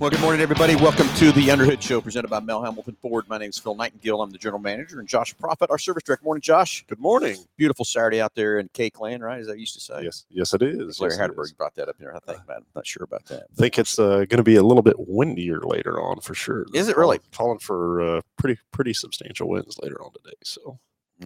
[0.00, 0.76] Well, good morning, everybody.
[0.76, 3.28] Welcome to the Underhood Show presented by Mel Hambelton Ford.
[3.28, 4.22] My name is Phil Nightingale.
[4.22, 6.24] I'm the general manager, and Josh Profit, our service director.
[6.24, 6.86] Morning, Josh.
[6.88, 7.36] Good morning.
[7.58, 9.38] Beautiful Saturday out there in Cake Land, right?
[9.38, 10.04] As I used to say.
[10.04, 10.98] Yes, yes, it is.
[11.02, 12.14] Larry yes, brought that up here.
[12.16, 12.60] I think, man.
[12.74, 13.42] Not sure about that.
[13.52, 16.64] I think it's uh, going to be a little bit windier later on for sure.
[16.72, 17.18] Is it really?
[17.18, 20.36] calling, calling for uh, pretty pretty substantial winds later on today?
[20.42, 20.78] So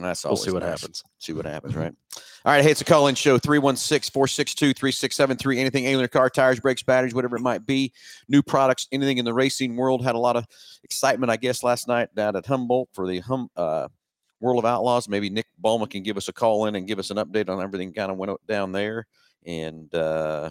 [0.03, 0.81] That's we'll see what nice.
[0.81, 1.03] happens.
[1.19, 1.95] See what happens, right?
[2.45, 2.65] All right.
[2.65, 5.61] Hey, it's a call in show 316 462 3673.
[5.61, 7.93] Anything alien car, tires, brakes, batteries, whatever it might be.
[8.29, 10.05] New products, anything in the racing world.
[10.05, 10.47] Had a lot of
[10.83, 13.89] excitement, I guess, last night down at Humboldt for the hum, uh,
[14.41, 15.09] World of Outlaws.
[15.09, 17.63] Maybe Nick Ballman can give us a call in and give us an update on
[17.63, 19.07] everything kind of went down there.
[19.47, 20.51] And uh,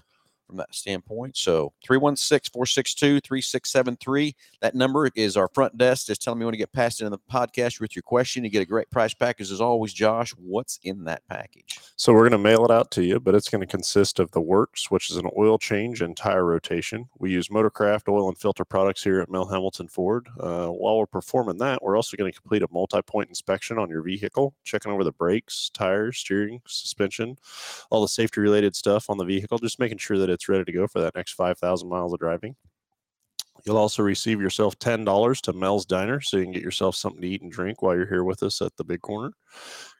[0.53, 4.35] from that standpoint, so 316 462 3673.
[4.61, 6.07] That number is our front desk.
[6.07, 8.43] Just tell me when to get past it in the podcast with your question.
[8.43, 9.93] You get a great price package as always.
[9.93, 11.79] Josh, what's in that package?
[11.95, 14.29] So we're going to mail it out to you, but it's going to consist of
[14.31, 17.09] the works, which is an oil change and tire rotation.
[17.17, 20.27] We use Motorcraft oil and filter products here at Mel Hambelton Ford.
[20.39, 24.03] Uh, while we're performing that, we're also going to complete a multi-point inspection on your
[24.03, 27.37] vehicle, checking over the brakes, tires, steering, suspension,
[27.89, 30.87] all the safety-related stuff on the vehicle, just making sure that it's ready to go
[30.87, 32.55] for that next 5,000 miles of driving.
[33.65, 37.27] You'll also receive yourself $10 to Mel's Diner so you can get yourself something to
[37.27, 39.31] eat and drink while you're here with us at the Big Corner.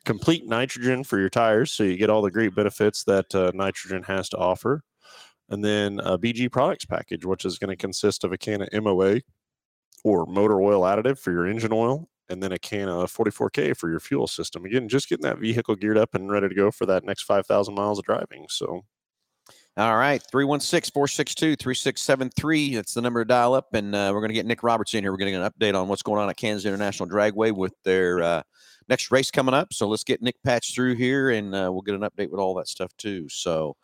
[0.06, 4.04] Complete nitrogen for your tires so you get all the great benefits that uh, nitrogen
[4.04, 4.82] has to offer.
[5.50, 8.84] And then a BG products package, which is going to consist of a can of
[8.84, 9.22] MOA
[10.04, 13.90] or motor oil additive for your engine oil, and then a can of 44K for
[13.90, 14.66] your fuel system.
[14.66, 17.74] Again, just getting that vehicle geared up and ready to go for that next 5,000
[17.74, 18.46] miles of driving.
[18.50, 18.84] So
[19.76, 22.76] All right, 316 462 3673.
[22.76, 23.74] That's the number to dial up.
[23.74, 25.12] And uh, we're going to get Nick Roberts in here.
[25.12, 28.44] We're getting an update on what's going on at Kansas International Dragway with their uh,
[28.88, 29.74] next race coming up.
[29.74, 32.54] So let's get Nick patched through here and uh, we'll get an update with all
[32.56, 33.28] that stuff too.
[33.30, 33.76] So,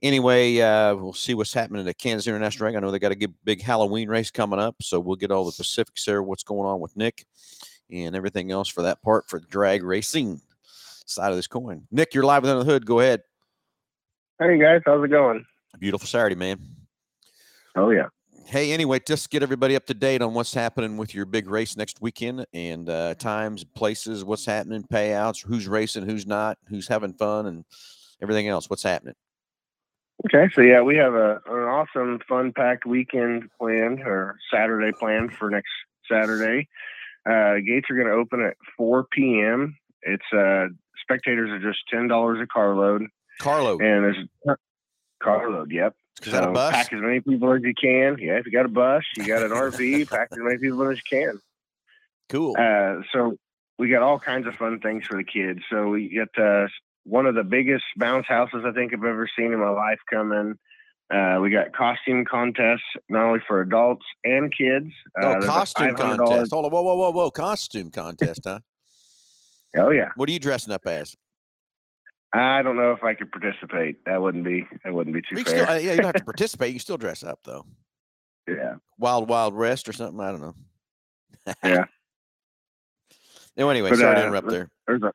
[0.00, 2.76] anyway, uh, we'll see what's happening at Kansas International Drag.
[2.76, 4.76] I know they got a big Halloween race coming up.
[4.80, 7.26] So, we'll get all the specifics there, what's going on with Nick
[7.90, 10.40] and everything else for that part for the drag racing
[11.06, 11.88] side of this coin.
[11.90, 12.86] Nick, you're live under the hood.
[12.86, 13.22] Go ahead.
[14.40, 15.44] Hey guys, how's it going?
[15.78, 16.58] Beautiful Saturday, man.
[17.76, 18.06] Oh yeah.
[18.46, 21.76] Hey, anyway, just get everybody up to date on what's happening with your big race
[21.76, 27.12] next weekend and uh, times, places, what's happening, payouts, who's racing, who's not, who's having
[27.12, 27.66] fun, and
[28.22, 28.70] everything else.
[28.70, 29.14] What's happening?
[30.24, 35.34] Okay, so yeah, we have a an awesome, fun packed weekend planned or Saturday planned
[35.34, 35.68] for next
[36.10, 36.66] Saturday.
[37.28, 39.76] Uh, gates are going to open at 4 p.m.
[40.00, 40.68] It's uh,
[41.02, 43.02] spectators are just ten dollars a carload,
[43.40, 44.56] Carlo, and there's a
[45.20, 45.72] carload.
[45.72, 45.94] Yep.
[46.22, 46.72] is that a So bus?
[46.72, 48.16] Pack as many people as you can.
[48.18, 50.98] Yeah, if you got a bus, you got an RV, pack as many people as
[50.98, 51.40] you can.
[52.28, 52.54] Cool.
[52.58, 53.34] Uh, so
[53.78, 55.60] we got all kinds of fun things for the kids.
[55.70, 56.66] So we get uh,
[57.04, 60.54] one of the biggest bounce houses I think I've ever seen in my life coming.
[61.12, 64.92] Uh, we got costume contests not only for adults and kids.
[65.20, 66.52] Uh, oh, costume contest.
[66.52, 66.70] Hold on.
[66.70, 67.30] Whoa, whoa, whoa, whoa.
[67.30, 68.60] Costume contest, huh?
[69.76, 70.08] Oh yeah.
[70.16, 71.14] What are you dressing up as?
[72.32, 74.04] I don't know if I could participate.
[74.06, 75.64] That wouldn't be that wouldn't be too You fair.
[75.64, 76.68] still, uh, yeah, you don't have to participate.
[76.68, 77.66] You can still dress up, though.
[78.48, 78.74] yeah.
[78.98, 80.20] Wild, Wild West or something.
[80.20, 80.54] I don't know.
[81.64, 81.84] Yeah.
[83.56, 84.68] No, anyway, But, sorry to uh, interrupt there.
[84.86, 85.12] There's a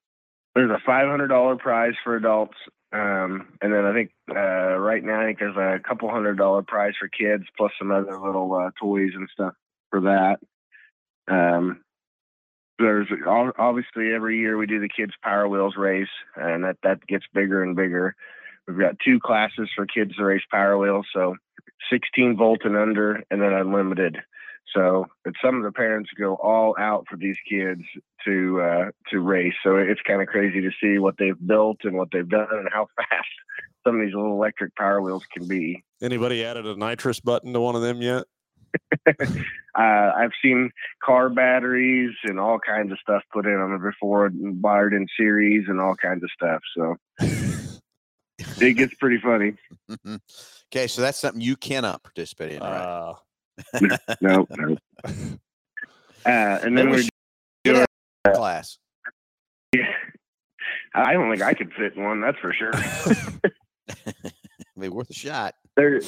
[0.55, 2.57] there's a five hundred dollar prize for adults.
[2.91, 6.61] Um, and then I think uh, right now I think there's a couple hundred dollar
[6.63, 9.53] prize for kids plus some other little uh, toys and stuff
[9.89, 10.39] for that.
[11.27, 11.81] Um,
[12.79, 17.25] there's obviously every year we do the kids power wheels race and that that gets
[17.33, 18.15] bigger and bigger.
[18.67, 21.35] We've got two classes for kids to race power wheels, so
[21.91, 24.17] 16 volt and under, and then unlimited.
[24.73, 25.05] So
[25.43, 27.81] some of the parents go all out for these kids
[28.25, 29.53] to uh, to race.
[29.63, 32.67] So it's kind of crazy to see what they've built and what they've done and
[32.73, 33.27] how fast
[33.85, 35.83] some of these little electric power wheels can be.
[36.01, 38.23] anybody added a nitrous button to one of them yet?
[39.77, 40.71] Uh, I've seen
[41.03, 45.05] car batteries and all kinds of stuff put in on it before, and wired in
[45.17, 46.61] series and all kinds of stuff.
[46.77, 46.95] So
[48.65, 49.55] it gets pretty funny.
[50.71, 52.69] okay, so that's something you cannot participate in, right?
[52.69, 53.15] Uh,
[54.21, 54.77] No, no.
[56.25, 57.11] Uh, and then Maybe we we should
[57.65, 57.87] do have
[58.25, 58.77] a class.
[60.93, 62.21] I don't think I could fit in one.
[62.21, 62.71] That's for sure.
[64.79, 65.55] Be worth a shot.
[65.75, 65.99] there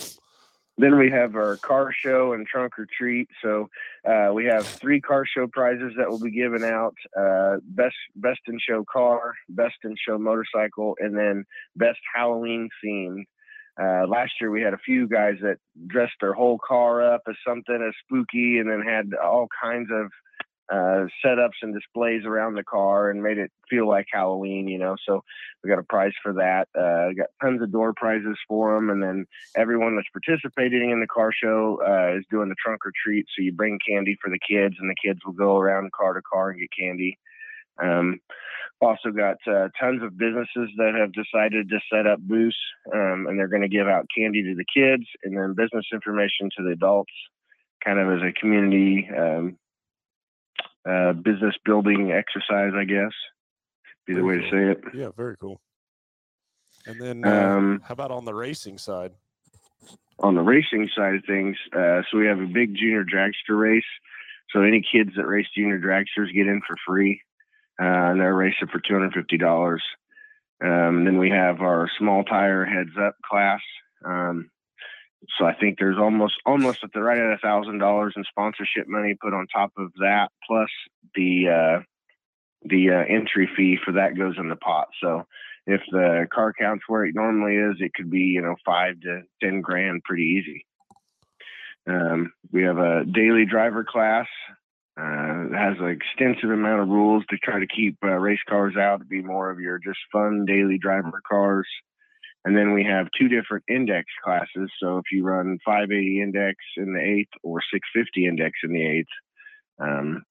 [0.77, 3.27] then we have our car show and trunk or treat.
[3.41, 3.69] So
[4.07, 8.41] uh, we have three car show prizes that will be given out uh, best best
[8.47, 11.45] in show car best in show motorcycle and then
[11.75, 13.25] best halloween theme
[13.81, 15.57] uh, last year we had a few guys that
[15.87, 20.11] dressed their whole car up as something as spooky and then had all kinds of
[20.69, 24.95] uh, setups and displays around the car and made it feel like Halloween, you know.
[25.07, 25.23] So
[25.63, 26.67] we got a prize for that.
[26.77, 29.25] Uh, got tons of door prizes for them, and then
[29.55, 33.25] everyone that's participating in the car show uh, is doing the trunk or treat.
[33.35, 36.21] So you bring candy for the kids, and the kids will go around car to
[36.21, 37.17] car and get candy.
[37.81, 38.19] Um,
[38.81, 42.57] also got uh, tons of businesses that have decided to set up booths,
[42.93, 46.49] um, and they're going to give out candy to the kids and then business information
[46.55, 47.13] to the adults,
[47.83, 49.57] kind of as a community um,
[50.85, 53.11] uh, business building exercise, I guess.
[54.05, 54.83] Be the way to say it.
[54.93, 55.59] Yeah, very cool.
[56.85, 59.11] And then, uh, Um, how about on the racing side?
[60.19, 63.83] on the racing side of things, uh, so we have a big junior dragster race.
[64.49, 67.21] So any kids that race junior dragsters get in for free,
[67.79, 69.83] uh, and they're racing for two hundred fifty dollars.
[70.63, 73.61] Um, then we have our small tire heads up class.
[74.03, 74.49] Um,
[75.37, 78.87] so I think there's almost almost at the right at a thousand dollars in sponsorship
[78.87, 80.69] money put on top of that, plus
[81.15, 81.83] the uh,
[82.63, 84.87] the uh, entry fee for that goes in the pot.
[85.01, 85.25] So
[85.65, 89.21] if the car counts where it normally is, it could be you know five to
[89.41, 90.65] ten grand pretty easy.
[91.89, 94.27] Um, we have a daily driver class.
[94.99, 98.97] Uh, has an extensive amount of rules to try to keep uh, race cars out
[98.97, 101.67] to be more of your just fun daily driver cars.
[102.47, 104.71] And then we have two different index classes.
[104.81, 109.09] So if you run 580 index in the eighth or 650 index in the eighth,
[109.79, 110.23] um,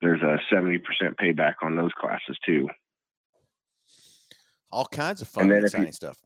[0.00, 0.80] there's a 70%
[1.20, 2.70] payback on those classes too.
[4.70, 6.16] All kinds of fun, And then if you- exciting stuff.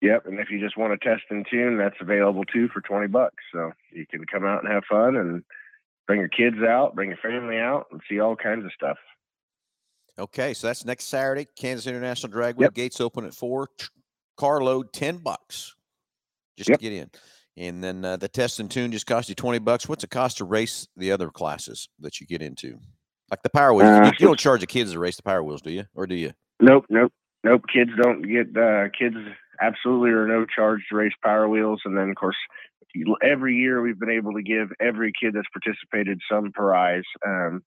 [0.00, 3.08] Yep, and if you just want to test and tune, that's available too for twenty
[3.08, 3.42] bucks.
[3.52, 5.44] So you can come out and have fun and
[6.06, 8.96] bring your kids out, bring your family out, and see all kinds of stuff.
[10.18, 12.60] Okay, so that's next Saturday, Kansas International Dragway.
[12.62, 12.74] Yep.
[12.74, 13.68] Gates open at four.
[14.40, 15.74] Tr- Car load ten bucks,
[16.56, 16.78] just Yep.
[16.78, 17.10] to get in.
[17.56, 19.88] And then uh, the test and tune just cost you twenty bucks.
[19.88, 22.78] What's it cost to race the other classes that you get into?
[23.30, 23.88] Like the power wheels.
[23.88, 25.84] You- Uh, you, don't charge the kids to race the power wheels, do you?
[25.94, 26.32] Or do you?
[26.60, 27.12] Nope, nope,
[27.44, 27.62] nope.
[27.72, 29.16] Kids don't get uh, kids
[29.60, 32.36] absolutely or no charge to race power wheels, and then of course
[33.22, 37.04] every year we've been able to give every kid that's participated some prize.
[37.26, 37.62] Um,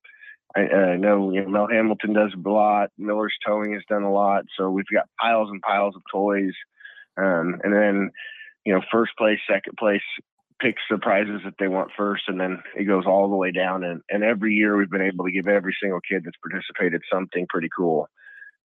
[0.56, 2.92] I, I know, you know Mel Hambelton does a lot.
[2.98, 6.54] Miller's Towing has done a lot, so we've got piles and piles of toys.
[7.18, 8.12] Um, and then
[8.66, 10.02] you know first place, second place
[10.62, 13.84] picks the prizes that they want first, and then it goes all the way down.
[13.84, 17.48] And, and every year we've been able to give every single kid that's participated something
[17.50, 18.08] pretty cool.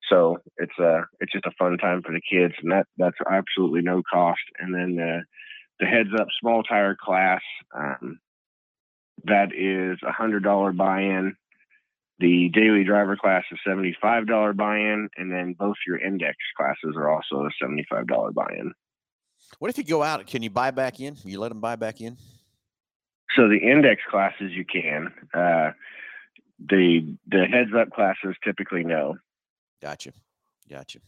[0.09, 3.81] So it's uh it's just a fun time for the kids, and that that's absolutely
[3.81, 4.41] no cost.
[4.59, 5.23] And then the
[5.79, 7.41] the heads up small tire class,
[7.75, 8.19] um,
[9.25, 11.35] that is a hundred dollar buy in.
[12.19, 16.35] The daily driver class is seventy five dollar buy in, and then both your index
[16.57, 18.73] classes are also a seventy five dollar buy in.
[19.59, 20.25] What if you go out?
[20.27, 21.15] Can you buy back in?
[21.23, 22.17] You let them buy back in?
[23.35, 25.13] So the index classes you can.
[25.33, 25.71] Uh,
[26.59, 29.17] the the heads up classes typically no.
[29.81, 30.11] Gotcha.
[30.69, 30.99] Gotcha.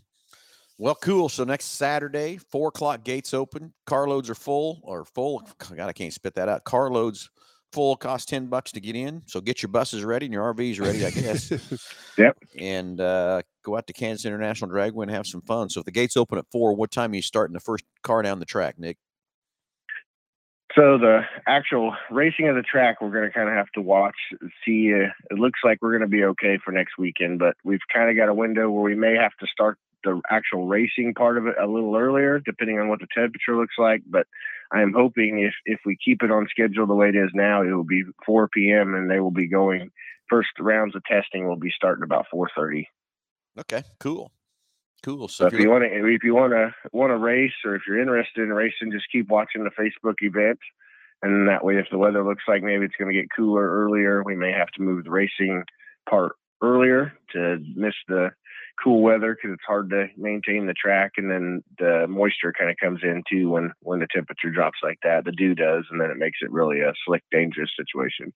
[0.77, 1.29] Well, cool.
[1.29, 3.73] So next Saturday, four o'clock gates open.
[3.85, 5.47] Carloads are full or full.
[5.59, 6.63] God, I can't spit that out.
[6.63, 7.29] Carloads
[7.71, 9.21] full cost 10 bucks to get in.
[9.25, 11.51] So get your buses ready and your RVs ready, I guess.
[12.17, 12.37] Yep.
[12.59, 15.69] And uh, go out to Kansas International Dragway and have some fun.
[15.69, 18.21] So if the gates open at four, what time are you starting the first car
[18.21, 18.97] down the track, Nick?
[20.75, 24.15] So the actual racing of the track, we're going to kind of have to watch,
[24.65, 24.93] see.
[24.93, 28.09] Uh, it looks like we're going to be okay for next weekend, but we've kind
[28.09, 31.47] of got a window where we may have to start the actual racing part of
[31.47, 34.01] it a little earlier, depending on what the temperature looks like.
[34.07, 34.27] But
[34.73, 37.61] I am hoping if if we keep it on schedule the way it is now,
[37.61, 38.95] it will be 4 p.m.
[38.95, 39.91] and they will be going.
[40.29, 42.85] First rounds of testing will be starting about 4:30.
[43.59, 44.31] Okay, cool.
[45.03, 45.27] Cool.
[45.27, 47.75] So So if if you want to, if you want to want to race, or
[47.75, 50.59] if you're interested in racing, just keep watching the Facebook event,
[51.21, 54.23] and that way, if the weather looks like maybe it's going to get cooler earlier,
[54.23, 55.63] we may have to move the racing
[56.09, 58.29] part earlier to miss the
[58.83, 62.77] cool weather because it's hard to maintain the track, and then the moisture kind of
[62.77, 65.25] comes in too when when the temperature drops like that.
[65.25, 68.33] The dew does, and then it makes it really a slick, dangerous situation.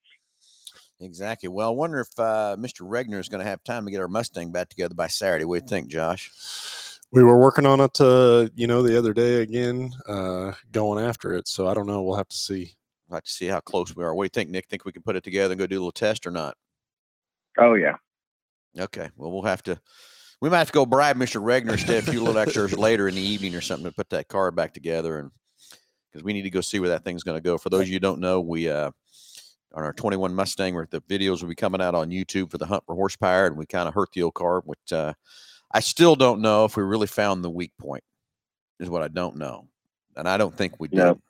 [1.00, 1.48] exactly.
[1.48, 2.82] Well, I wonder if uh, Mr.
[2.82, 5.44] Regner is going to have time to get our Mustang back together by Saturday.
[5.44, 6.30] What do you think, Josh?
[7.12, 11.34] we were working on it, uh, you know, the other day again, uh, going after
[11.34, 11.48] it.
[11.48, 12.02] So I don't know.
[12.02, 12.74] We'll have to see.
[13.08, 14.14] I'd like to see how close we are.
[14.14, 14.66] What do you think, Nick?
[14.68, 16.56] Think we can put it together and go do a little test or not?
[17.58, 17.94] Oh yeah,
[18.78, 19.08] Okay.
[19.16, 19.80] Well, we'll have to.
[20.40, 21.40] We might have to go bribe Mr.
[21.40, 24.28] Regner instead a few little extras later in the evening or something to put that
[24.28, 25.30] car back together, and
[26.10, 27.56] because we need to go see where that thing's going to go.
[27.56, 28.90] For those of you who don't know, we uh
[29.74, 32.66] on our 21 Mustang, where the videos will be coming out on YouTube for the
[32.66, 34.60] hunt for horsepower, and we kind of hurt the old car.
[34.64, 35.14] Which uh,
[35.72, 38.04] I still don't know if we really found the weak point.
[38.78, 39.68] Is what I don't know,
[40.16, 40.98] and I don't think we did.
[40.98, 41.20] Nope.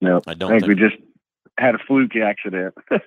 [0.00, 1.00] no, I I don't think think we just
[1.58, 2.74] had a fluke accident.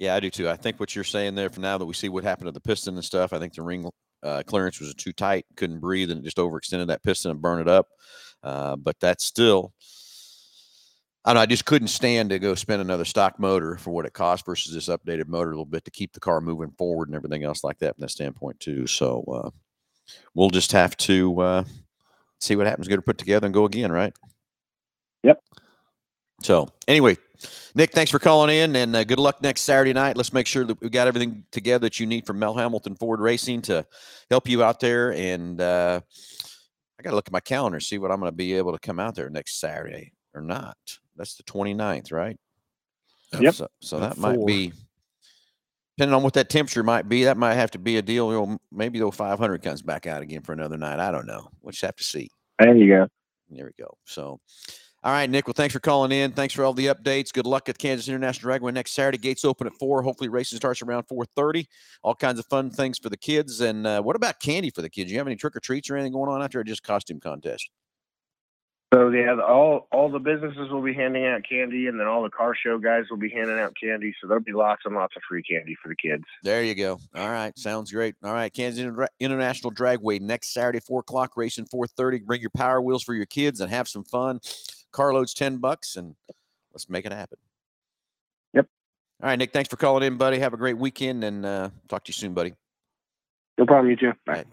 [0.00, 0.48] Yeah, I do too.
[0.48, 2.60] I think what you're saying there for now that we see what happened to the
[2.60, 3.86] piston and stuff, I think the ring
[4.22, 7.60] uh, clearance was too tight, couldn't breathe, and it just overextended that piston and burned
[7.60, 7.88] it up.
[8.42, 9.72] Uh, but that's still,
[11.24, 14.06] I don't know, I just couldn't stand to go spend another stock motor for what
[14.06, 17.08] it cost versus this updated motor a little bit to keep the car moving forward
[17.08, 18.86] and everything else like that from that standpoint too.
[18.86, 19.50] So uh,
[20.34, 21.64] we'll just have to uh,
[22.40, 24.14] see what happens, get it put together and go again, right?
[25.22, 25.42] Yep.
[26.42, 27.18] So anyway,
[27.74, 30.16] Nick, thanks for calling in, and uh, good luck next Saturday night.
[30.16, 33.20] Let's make sure that we got everything together that you need from Mel Hambelton Ford
[33.20, 33.86] Racing to
[34.30, 35.12] help you out there.
[35.12, 36.00] And uh,
[36.98, 38.78] I got to look at my calendar see what I'm going to be able to
[38.78, 40.76] come out there next Saturday or not.
[41.16, 42.38] That's the 29th, right?
[43.38, 43.54] Yep.
[43.54, 44.72] So, so At that might be
[45.96, 47.24] depending on what that temperature might be.
[47.24, 48.32] That might have to be a deal.
[48.32, 50.98] You know, maybe the 500 comes back out again for another night.
[50.98, 51.48] I don't know.
[51.60, 52.30] We'll just have to see.
[52.58, 53.08] There you go.
[53.50, 53.96] There we go.
[54.06, 54.40] So,
[55.02, 55.46] all right, Nick.
[55.46, 56.32] Well, thanks for calling in.
[56.32, 57.32] Thanks for all the updates.
[57.32, 59.18] Good luck at Kansas International Dragway next Saturday.
[59.18, 60.02] Gates open at four.
[60.02, 61.66] Hopefully, racing starts around four thirty.
[62.02, 63.60] All kinds of fun things for the kids.
[63.60, 65.10] And uh, what about candy for the kids?
[65.10, 66.62] You have any trick or treats or anything going on out there?
[66.64, 67.70] Just costume contest?
[68.92, 72.24] So yeah, the, all all the businesses will be handing out candy, and then all
[72.24, 74.12] the car show guys will be handing out candy.
[74.20, 76.24] So there'll be lots and lots of free candy for the kids.
[76.42, 76.98] There you go.
[77.14, 78.16] All right, sounds great.
[78.24, 82.18] All right, Kansas Inter- International Dragway next Saturday, four o'clock, racing four thirty.
[82.18, 84.40] Bring your Power Wheels for your kids and have some fun.
[84.92, 86.14] Carload's ten bucks, and
[86.72, 87.38] let's make it happen.
[88.54, 88.66] Yep.
[89.22, 89.52] All right, Nick.
[89.52, 90.38] Thanks for calling in, buddy.
[90.38, 92.54] Have a great weekend, and uh, talk to you soon, buddy.
[93.58, 94.12] No problem, you too.
[94.26, 94.32] Bye.
[94.32, 94.46] All right.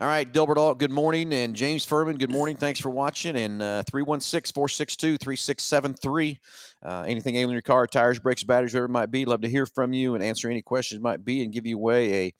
[0.00, 1.32] All right, Delbert Alt, good morning.
[1.32, 2.56] And James Furman, good morning.
[2.56, 3.36] Thanks for watching.
[3.36, 6.40] And uh, 316 462 3673.
[6.84, 9.66] Uh, Anything ailing your car, tires, brakes, batteries, whatever it might be, love to hear
[9.66, 12.34] from you and answer any questions might be and give you away a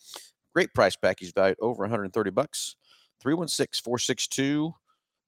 [0.52, 2.74] great price package valued over 130 bucks.
[3.22, 4.74] 316 462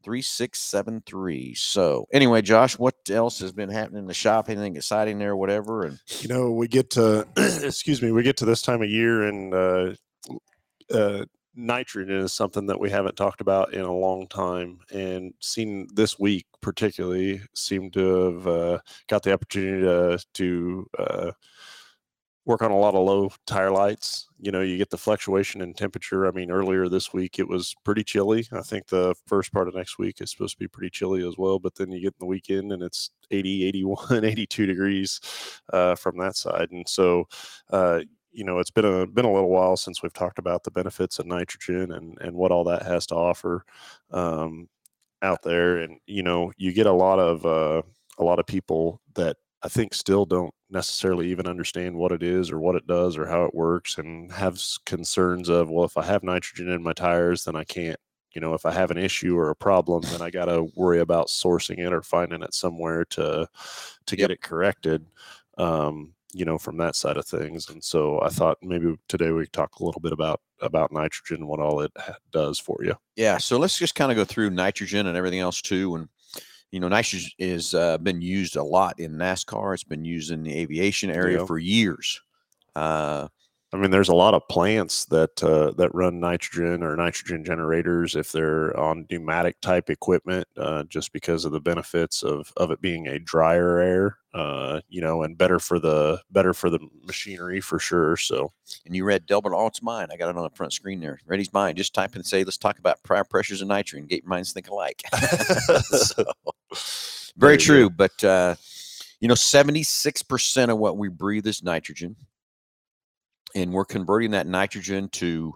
[0.07, 1.55] 3673.
[1.55, 4.49] So, anyway, Josh, what else has been happening in the shop?
[4.49, 5.83] Anything exciting there, whatever?
[5.83, 9.25] And you know we get to excuse me we get to this time of year
[9.25, 9.95] and uh,
[10.95, 11.25] uh,
[11.57, 16.21] nitrogen is something that we haven't talked about in a long time and seen this
[16.21, 21.33] week particularly seem to have uh, got the opportunity to, to uh,
[22.47, 25.73] work on a lot of low tire lights you know you get the fluctuation in
[25.75, 26.27] temperature.
[26.27, 28.47] I mean earlier this week it was pretty chilly.
[28.53, 31.35] I think the first part of next week is supposed to be pretty chilly as
[31.39, 35.21] well but then you get in the weekend and it's 80 81 82 degrees
[35.73, 36.71] uh, from that side.
[36.71, 37.29] And so
[37.71, 38.01] uh,
[38.33, 41.19] you know it's been a been a little while since we've talked about the benefits
[41.19, 43.65] of nitrogen and and what all that has to offer
[44.11, 44.69] um,
[45.23, 45.79] out there.
[45.79, 47.83] And you know you get a lot of uh,
[48.19, 52.51] a lot of people that i think still don't necessarily even understand what it is
[52.51, 56.05] or what it does or how it works and have concerns of well if i
[56.05, 57.99] have nitrogen in my tires then i can't
[58.33, 61.01] you know if i have an issue or a problem then i got to worry
[61.01, 63.47] about sourcing it or finding it somewhere to
[64.07, 65.05] to get it corrected
[65.59, 69.43] um, you know from that side of things and so i thought maybe today we
[69.43, 72.79] could talk a little bit about about nitrogen and what all it ha- does for
[72.85, 75.97] you Yeah, so let's just kind of go through nitrogen and everything else too.
[75.97, 76.09] And
[76.73, 79.75] you know, nitrogen is uh, been used a lot in NASCAR.
[79.75, 81.47] It's been used in the aviation area Yeah.
[81.47, 82.21] for years.
[82.75, 83.29] Uh,
[83.73, 88.15] I mean, there's a lot of plants that uh, that run nitrogen or nitrogen generators
[88.15, 92.81] if they're on pneumatic type equipment, uh, just because of the benefits of of it
[92.81, 97.61] being a drier air, uh, you know, and better for the better for the machinery
[97.61, 98.17] for sure.
[98.17, 98.53] So
[98.85, 100.11] and you read Delbert Alt's mind.
[100.13, 101.19] I got it on the front screen there.
[101.27, 101.77] Ready's mind.
[101.77, 104.07] Just type and say, let's talk about prior pressures of nitrogen.
[104.07, 105.03] Get your minds think alike.
[105.83, 106.25] So,
[107.37, 107.65] very you go.
[107.65, 107.91] true.
[107.91, 108.55] But uh,
[109.21, 112.17] you know, 76% of what we breathe is nitrogen.
[113.57, 115.55] And we're converting that nitrogen to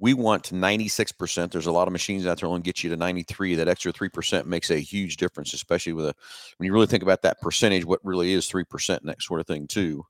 [0.00, 1.52] we want to 96%.
[1.52, 3.54] There's a lot of machines out there only get you to 93.
[3.54, 6.14] That extra 3% makes a huge difference, especially with a
[6.56, 9.46] when you really think about that percentage, what really is 3% and that sort of
[9.46, 10.04] thing too.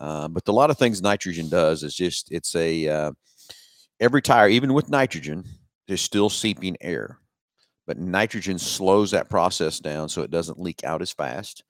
[0.00, 3.12] Uh, but a lot of things nitrogen does is just it's a uh,
[4.00, 5.44] every tire, even with nitrogen,
[5.86, 7.18] is still seeping air.
[7.86, 11.62] But nitrogen slows that process down so it doesn't leak out as fast.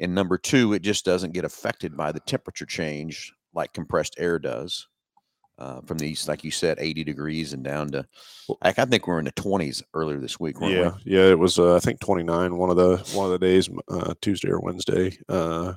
[0.00, 4.38] And number two, it just doesn't get affected by the temperature change like compressed air
[4.38, 4.86] does.
[5.58, 8.06] Uh, from these, like you said, 80 degrees and down to,
[8.64, 10.58] like I think we're in the 20s earlier this week.
[10.58, 10.80] weren't we?
[10.80, 13.68] yeah, yeah, it was uh, I think 29 one of the one of the days,
[13.88, 15.18] uh, Tuesday or Wednesday.
[15.28, 15.74] Uh,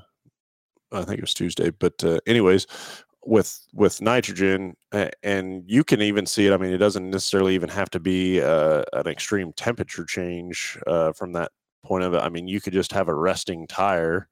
[0.93, 2.65] I think it was Tuesday, but uh, anyways,
[3.25, 4.75] with with nitrogen,
[5.23, 6.53] and you can even see it.
[6.53, 11.11] I mean, it doesn't necessarily even have to be uh, an extreme temperature change uh,
[11.13, 11.51] from that
[11.83, 12.19] point of it.
[12.19, 14.29] I mean, you could just have a resting tire.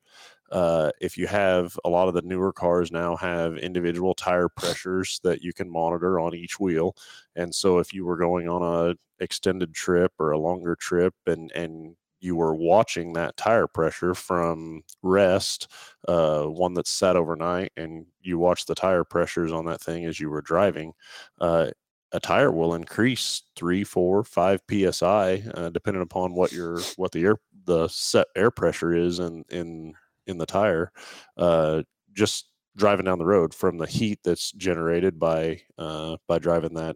[0.51, 5.19] Uh, if you have a lot of the newer cars now have individual tire pressures
[5.23, 6.95] that you can monitor on each wheel,
[7.35, 11.51] and so if you were going on a extended trip or a longer trip and
[11.53, 15.67] and you were watching that tire pressure from rest,
[16.07, 20.19] uh, one that's sat overnight, and you watch the tire pressures on that thing as
[20.19, 20.93] you were driving,
[21.39, 21.67] uh,
[22.11, 27.23] a tire will increase three, four, five psi, uh, depending upon what your what the
[27.23, 29.93] air the set air pressure is in in
[30.27, 30.91] in the tire.
[31.37, 32.47] Uh, just
[32.77, 36.95] driving down the road from the heat that's generated by uh, by driving that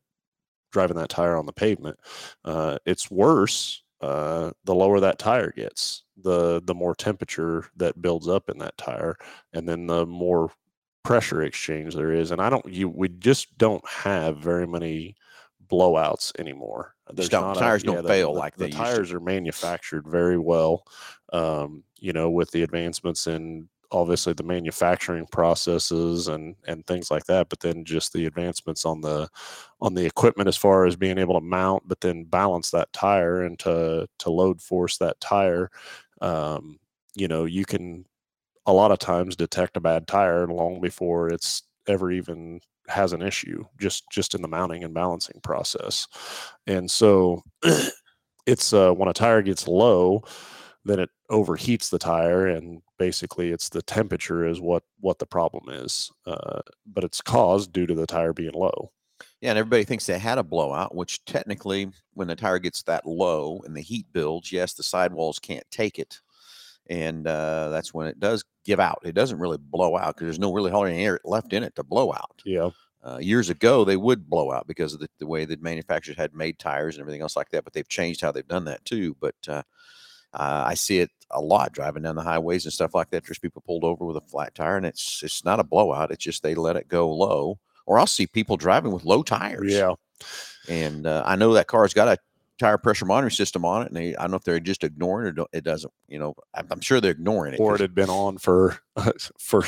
[0.72, 1.98] driving that tire on the pavement.
[2.44, 8.28] Uh, it's worse uh, the lower that tire gets, the the more temperature that builds
[8.28, 9.16] up in that tire,
[9.54, 10.52] and then the more
[11.04, 12.32] pressure exchange there is.
[12.32, 15.16] And I don't, you we just don't have very many
[15.68, 16.95] blowouts anymore.
[17.14, 20.86] There's not, tires a, don't yeah, fail the, like the tires are manufactured very well.
[21.32, 27.26] Um, you know, with the advancements in obviously the manufacturing processes and and things like
[27.26, 29.28] that but then just the advancements on the
[29.80, 33.44] on the equipment as far as being able to mount but then balance that tire
[33.44, 35.70] and to to load force that tire
[36.22, 36.80] um,
[37.16, 38.06] you know you can
[38.66, 43.22] a lot of times detect a bad tire long before it's ever even has an
[43.22, 46.08] issue just just in the mounting and balancing process.
[46.68, 47.44] And so
[48.46, 50.24] it's uh, when a tire gets low
[50.86, 55.68] then it overheats the tire and basically it's the temperature is what what the problem
[55.68, 58.92] is uh, but it's caused due to the tire being low.
[59.42, 63.06] Yeah and everybody thinks they had a blowout which technically when the tire gets that
[63.06, 66.22] low and the heat builds yes the sidewalls can't take it
[66.90, 70.40] and uh, that's when it does give out it doesn't really blow out because there's
[70.40, 72.70] no really hardly air left in it to blow out yeah
[73.04, 76.34] uh, years ago they would blow out because of the, the way the manufacturers had
[76.34, 79.16] made tires and everything else like that but they've changed how they've done that too
[79.20, 79.62] but uh,
[80.36, 83.26] uh, I see it a lot driving down the highways and stuff like that.
[83.26, 86.12] There's people pulled over with a flat tire, and it's it's not a blowout.
[86.12, 87.60] It's just they let it go low.
[87.86, 89.72] Or I'll see people driving with low tires.
[89.72, 89.94] Yeah,
[90.68, 92.18] and uh, I know that car's got a
[92.60, 95.28] tire pressure monitoring system on it, and they I don't know if they're just ignoring
[95.28, 95.94] it or it doesn't.
[96.08, 97.60] You know, I'm, I'm sure they're ignoring it.
[97.60, 98.78] Or it had been on for
[99.40, 99.64] for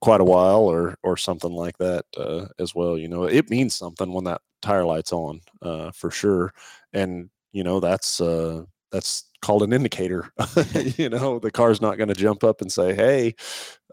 [0.00, 2.98] quite a while, or or something like that uh, as well.
[2.98, 6.52] You know, it means something when that tire light's on uh, for sure,
[6.92, 10.32] and you know that's uh, that's called an indicator.
[10.96, 13.34] you know, the car's not going to jump up and say, "Hey,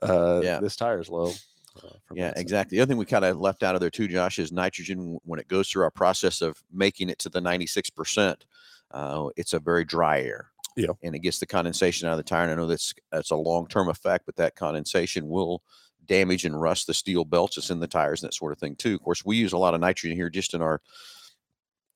[0.02, 0.60] uh, yeah.
[0.60, 1.32] this tire's low."
[1.78, 2.78] Uh, yeah, exactly.
[2.78, 5.20] The other thing we kind of left out of there too, Josh, is nitrogen.
[5.24, 8.46] When it goes through our process of making it to the ninety-six percent,
[8.92, 10.52] uh, it's a very dry air.
[10.76, 12.44] Yeah, and it gets the condensation out of the tire.
[12.44, 15.62] And I know that's that's a long-term effect, but that condensation will
[16.06, 18.76] damage and rust the steel belts that's in the tires and that sort of thing
[18.76, 18.96] too.
[18.96, 20.82] Of course, we use a lot of nitrogen here just in our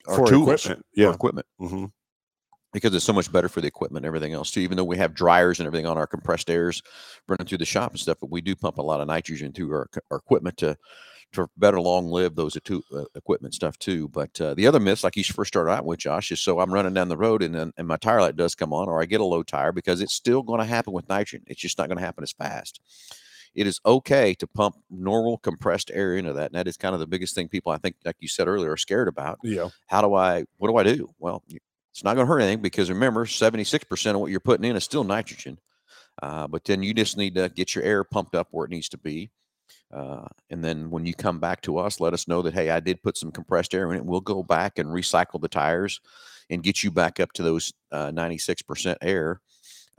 [0.08, 0.86] our For tools, equipment.
[0.94, 1.48] Yeah, equipment.
[1.60, 1.86] Mm-hmm
[2.74, 4.62] because it's so much better for the equipment and everything else too.
[4.62, 6.82] Even though we have dryers and everything on our compressed airs
[7.28, 9.72] running through the shop and stuff, but we do pump a lot of nitrogen through
[9.72, 10.78] our, our equipment to
[11.34, 14.08] to better long live those uh, equipment stuff too.
[14.10, 16.74] But uh, the other myths, like you first started out with, Josh, is so I'm
[16.74, 19.22] running down the road and and my tire light does come on, or I get
[19.22, 21.46] a low tire because it's still going to happen with nitrogen.
[21.48, 22.82] It's just not going to happen as fast.
[23.56, 27.00] It is okay to pump normal compressed air into that, and that is kind of
[27.00, 29.38] the biggest thing people I think, like you said earlier, are scared about.
[29.44, 29.70] Yeah.
[29.88, 30.46] How do I?
[30.58, 31.14] What do I do?
[31.20, 31.44] Well,
[31.94, 34.84] it's not going to hurt anything because remember, 76% of what you're putting in is
[34.84, 35.60] still nitrogen.
[36.22, 38.90] Uh, but then you just need to get your air pumped up where it needs
[38.90, 39.30] to be.
[39.94, 42.80] Uh, and then when you come back to us, let us know that, hey, I
[42.80, 44.06] did put some compressed air in it.
[44.06, 46.02] We'll go back and recycle the tires
[46.50, 49.40] and get you back up to those uh, 96% air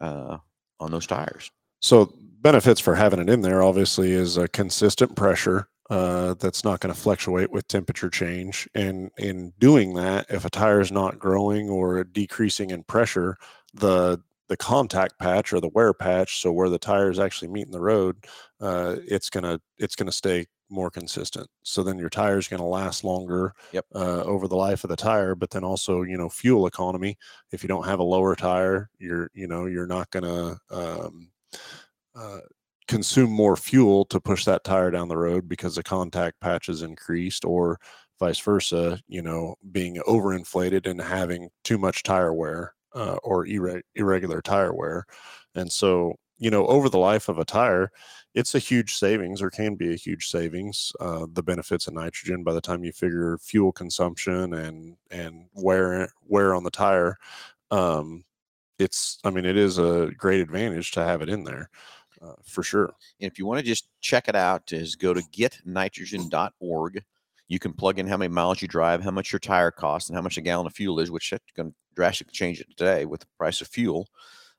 [0.01, 0.39] uh,
[0.81, 1.53] on those tires.
[1.81, 6.81] So, benefits for having it in there obviously is a consistent pressure uh, that's not
[6.81, 8.69] going to fluctuate with temperature change.
[8.75, 13.37] And in doing that, if a tire is not growing or decreasing in pressure,
[13.73, 17.73] the the contact patch or the wear patch, so where the tire is actually meeting
[17.73, 18.17] the road,
[18.61, 21.49] uh, it's gonna it's gonna stay more consistent.
[21.63, 23.85] So then your tire is going to last longer yep.
[23.95, 25.35] uh, over the life of the tire.
[25.35, 27.17] But then also, you know, fuel economy.
[27.53, 31.31] If you don't have a lower tire, you're you know you're not going to um,
[32.15, 32.41] uh,
[32.89, 36.83] consume more fuel to push that tire down the road because the contact patch is
[36.83, 37.79] increased or
[38.21, 43.83] vice versa you know being overinflated and having too much tire wear uh, or irre-
[43.97, 45.05] irregular tire wear.
[45.55, 47.91] And so you know over the life of a tire
[48.35, 52.45] it's a huge savings or can be a huge savings uh, the benefits of nitrogen.
[52.45, 57.17] By the time you figure fuel consumption and and wear wear on the tire
[57.71, 58.25] um,
[58.79, 61.71] it's i mean it is a great advantage to have it in there
[62.25, 62.95] uh, for sure.
[63.21, 67.03] And if you want to just check it out, is go to getnitrogen.org.
[67.49, 70.17] You can plug in how many miles you drive, how much your tire costs, and
[70.17, 73.05] how much a gallon of fuel is, which is going to drastically change it today
[73.05, 74.09] with the price of fuel.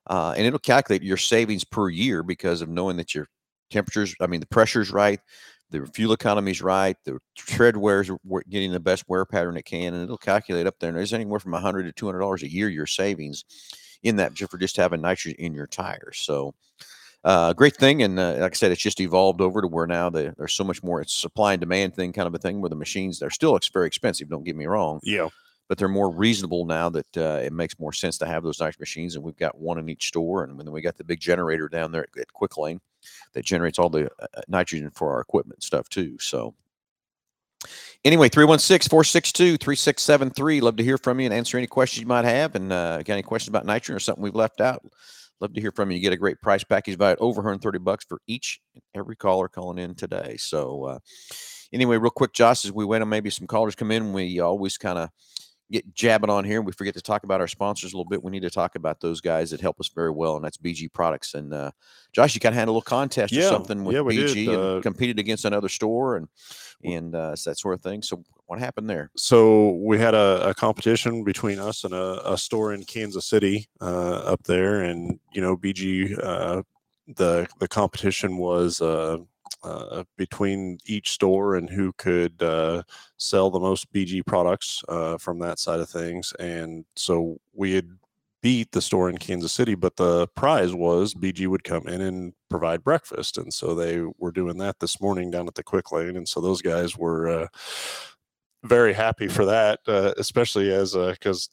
[0.08, 3.28] Uh, and it'll calculate your savings per year because of knowing that your
[3.72, 5.20] temperatures, I mean, the pressure's right,
[5.72, 8.12] the fuel economy's right, the tread wears
[8.50, 10.90] getting the best wear pattern it can, and it'll calculate up there.
[10.90, 13.44] And there's anywhere from 100 to 200 dollars a year your savings
[14.04, 16.20] in that for just having nitrogen in your tires.
[16.20, 16.54] So,
[17.26, 18.04] uh, great thing.
[18.04, 20.84] And uh, like I said, it's just evolved over to where now there's so much
[20.84, 21.02] more.
[21.02, 22.62] It's supply and demand thing, kind of a thing.
[22.62, 24.30] Where the machines they're still ex- very expensive.
[24.30, 25.30] Don't get me wrong, Yeah.
[25.68, 28.80] but they're more reasonable now that uh, it makes more sense to have those nitrogen
[28.80, 29.16] machines.
[29.16, 31.92] And we've got one in each store, and then we got the big generator down
[31.92, 32.80] there at, at Quick Lane
[33.34, 36.18] that generates all the uh, nitrogen for our equipment stuff too.
[36.20, 36.54] So.
[38.04, 40.62] Anyway, 316 462 3673.
[40.62, 42.54] Love to hear from you and answer any questions you might have.
[42.54, 44.84] And uh, got any questions about nitrogen or something we've left out?
[45.42, 45.98] Love to hear from you.
[45.98, 49.48] You get a great price package valued over 130 bucks for each and every caller
[49.50, 50.38] calling in today.
[50.38, 51.00] So, uh,
[51.74, 54.78] anyway, real quick, Josh, as we wait on maybe some callers come in, we always
[54.78, 55.10] kind of
[55.72, 56.58] get jabbing on here.
[56.58, 58.24] And we forget to talk about our sponsors a little bit.
[58.24, 60.92] We need to talk about those guys that help us very well, and that's BG
[60.94, 61.34] Products.
[61.34, 61.72] And uh,
[62.14, 64.48] Josh, you kind of had a little contest or something with yeah, we did, BG
[64.50, 66.28] and uh, competed against another store and
[66.84, 68.02] and uh, that sort of thing.
[68.02, 69.10] So, what happened there?
[69.16, 73.68] so we had a, a competition between us and a, a store in Kansas City
[73.82, 76.18] uh, up there, and you know, BG.
[76.24, 76.64] Uh,
[77.18, 78.82] the the competition was
[79.66, 82.84] uh, between each store and who could uh,
[83.18, 87.90] sell the most BG products uh, from that side of things, and so we had
[88.42, 92.34] beat the store in Kansas City, but the prize was BG would come in and
[92.50, 96.16] provide breakfast, and so they were doing that this morning down at the Quick Lane,
[96.16, 97.28] and so those guys were.
[97.28, 97.48] Uh,
[98.64, 101.50] very happy for that, uh, especially as because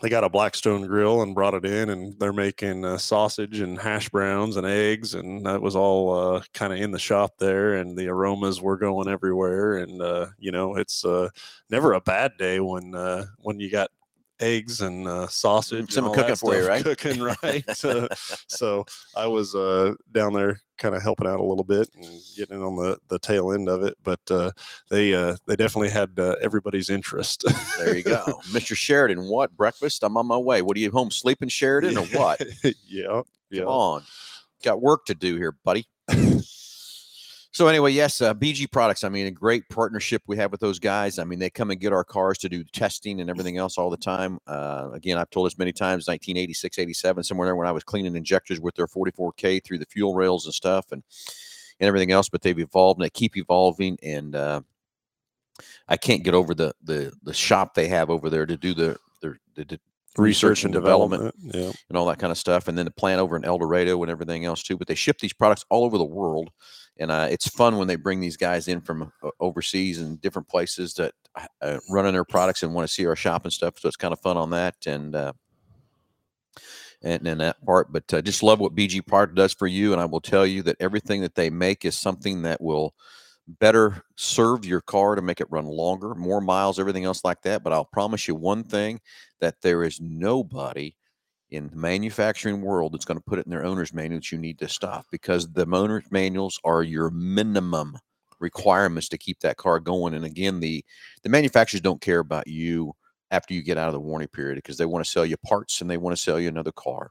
[0.00, 3.78] they got a Blackstone grill and brought it in, and they're making uh, sausage and
[3.78, 7.74] hash browns and eggs, and that was all uh, kind of in the shop there,
[7.74, 11.28] and the aromas were going everywhere, and uh, you know it's uh,
[11.70, 13.90] never a bad day when uh, when you got
[14.40, 16.82] eggs and uh, sausage, Someone cooking for you, right?
[16.82, 17.84] Cooking right.
[17.84, 18.08] Uh,
[18.48, 18.84] so
[19.16, 22.62] I was uh, down there kind of helping out a little bit and getting in
[22.62, 24.50] on the, the tail end of it, but uh,
[24.90, 27.44] they uh, they definitely had uh, everybody's interest.
[27.78, 28.76] There you go, Mr.
[28.76, 29.28] Sheridan.
[29.28, 30.02] What breakfast?
[30.02, 30.62] I'm on my way.
[30.62, 32.42] What are you home sleeping, Sheridan, or what?
[32.86, 33.60] yeah, yeah.
[33.60, 34.02] Come on.
[34.62, 35.86] Got work to do here, buddy.
[37.54, 39.04] So anyway, yes, uh, BG Products.
[39.04, 41.20] I mean, a great partnership we have with those guys.
[41.20, 43.90] I mean, they come and get our cars to do testing and everything else all
[43.90, 44.40] the time.
[44.48, 48.16] Uh, again, I've told this many times, 1986, 87, somewhere there when I was cleaning
[48.16, 51.04] injectors with their 44K through the fuel rails and stuff and,
[51.78, 53.98] and everything else, but they've evolved and they keep evolving.
[54.02, 54.62] And uh,
[55.86, 58.98] I can't get over the, the, the shop they have over there to do the,
[59.22, 59.78] the, the
[60.16, 62.68] research and development Yeah, and all that kind of stuff.
[62.68, 64.76] And then the plant over in El Dorado and everything else too.
[64.76, 66.50] But they ship these products all over the world,
[66.98, 70.48] and uh, it's fun when they bring these guys in from uh, overseas and different
[70.48, 71.12] places that
[71.62, 73.78] uh, running their products and want to see our shop and stuff.
[73.78, 75.14] So it's kind of fun on that and.
[75.14, 75.32] Uh,
[77.02, 79.92] and, and that part, but uh, just love what BG Part does for you.
[79.92, 82.94] And I will tell you that everything that they make is something that will
[83.46, 87.62] better serve your car to make it run longer, more miles, everything else like that.
[87.62, 89.00] But I'll promise you one thing
[89.40, 90.94] that there is nobody
[91.50, 94.38] in the manufacturing world that's going to put it in their owner's manual that you
[94.38, 97.96] need this stuff because the owner's manuals are your minimum
[98.40, 100.14] requirements to keep that car going.
[100.14, 100.84] And again, the
[101.22, 102.92] the manufacturers don't care about you
[103.30, 105.80] after you get out of the warranty period because they want to sell you parts
[105.80, 107.10] and they want to sell you another car.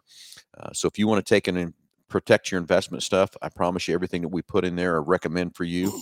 [0.58, 1.74] Uh, so if you want to take and
[2.08, 5.56] protect your investment stuff, I promise you everything that we put in there or recommend
[5.56, 6.02] for you.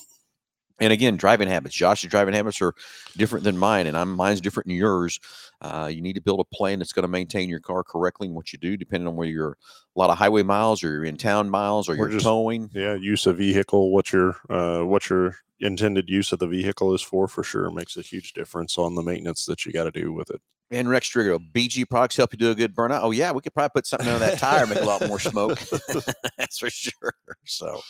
[0.82, 1.76] And again, driving habits.
[1.76, 2.74] Josh's driving habits are
[3.16, 5.20] different than mine, and I'm mine's different than yours.
[5.62, 8.36] Uh, you need to build a plan that's going to maintain your car correctly and
[8.36, 11.18] what you do, depending on where you're a lot of highway miles or you're in
[11.18, 12.70] town miles or Or you're just- towing.
[12.74, 12.96] yeah.
[12.96, 17.28] Use of vehicle, what your uh, what your intended use of the vehicle is for,
[17.28, 20.32] for sure, makes a huge difference on the maintenance that you got to do with
[20.32, 20.42] it.
[20.72, 23.02] And Rex Trigger, BG products help you do a good burnout.
[23.04, 25.60] Oh yeah, we could probably put something on that tire, make a lot more smoke.
[26.38, 27.14] That's for sure.
[27.46, 27.82] So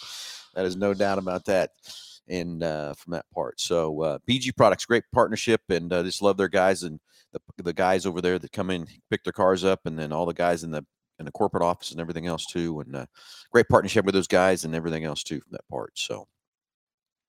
[0.56, 1.70] that is no doubt about that.
[2.32, 6.38] And uh, from that part, so uh, BG products, great partnership, and uh, just love
[6.38, 6.98] their guys and
[7.34, 10.26] the the guys over there that come in, pick their cars up, and then all
[10.26, 10.86] the guys in the
[11.20, 12.80] in the corporate office and everything else too.
[12.80, 13.06] And uh,
[13.52, 15.92] great partnership with those guys and everything else too from that part.
[15.96, 16.26] So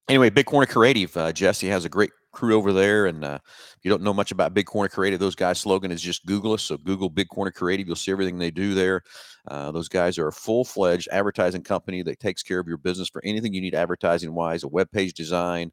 [0.08, 3.78] anyway, Big Corner Creative, uh, Jesse has a great crew over there, and uh, if
[3.82, 6.62] you don't know much about Big Corner Creative, those guys' slogan is just Google us.
[6.64, 9.02] So Google Big Corner Creative, you'll see everything they do there.
[9.46, 13.22] Uh, those guys are a full-fledged advertising company that takes care of your business for
[13.24, 15.72] anything you need advertising-wise, a web page design,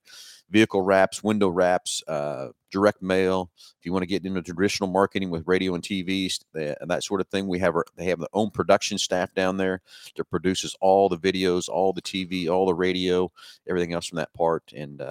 [0.50, 3.52] vehicle wraps, window wraps, uh, direct mail.
[3.80, 6.90] If you want to get into traditional marketing with radio and TV s- uh, and
[6.90, 9.82] that sort of thing, we have our, they have their own production staff down there
[10.16, 13.32] that produces all the videos, all the TV, all the radio,
[13.68, 14.72] everything else from that part.
[14.76, 15.02] And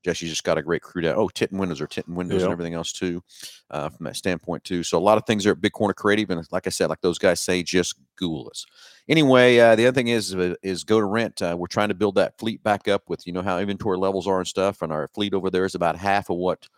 [0.00, 1.16] uh, Jesse just got a great crew down.
[1.16, 3.22] Oh, Titten Windows or Titten Windows and everything else too,
[3.70, 4.82] uh, from that standpoint too.
[4.82, 7.00] So a lot of things are at Big Corner Creative, and like I said, like
[7.00, 8.66] those guys say, just Google us.
[9.08, 11.42] Anyway, uh, the other thing is uh, is go to rent.
[11.42, 14.26] Uh, we're trying to build that fleet back up with you know how inventory levels
[14.26, 16.68] are and stuff, and our fleet over there is about half of what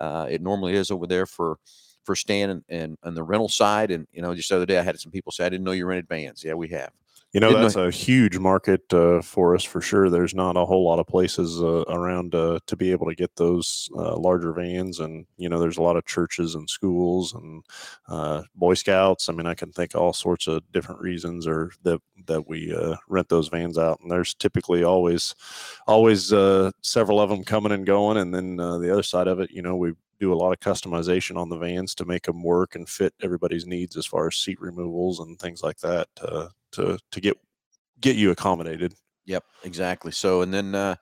[0.00, 1.58] uh, it normally is over there for
[2.04, 3.90] for Stan and, and, and the rental side.
[3.90, 5.72] And, you know, just the other day I had some people say, I didn't know
[5.72, 6.42] you rented vans.
[6.44, 6.90] Yeah, we have.
[7.32, 10.10] You know, Didn't that's a huge market uh, for us for sure.
[10.10, 13.34] There's not a whole lot of places uh, around uh, to be able to get
[13.36, 15.00] those uh, larger vans.
[15.00, 17.64] And, you know, there's a lot of churches and schools and
[18.06, 19.30] uh, Boy Scouts.
[19.30, 22.96] I mean, I can think all sorts of different reasons or that, that we uh,
[23.08, 24.00] rent those vans out.
[24.02, 25.34] And there's typically always,
[25.86, 26.34] always
[26.82, 28.18] several of them coming and going.
[28.18, 31.36] And then the other side of it, you know, we do a lot of customization
[31.36, 34.60] on the vans to make them work and fit everybody's needs as far as seat
[34.60, 37.36] removals and things like that uh, to to get
[38.00, 38.94] get you accommodated.
[39.26, 40.12] Yep, exactly.
[40.12, 40.96] So and then uh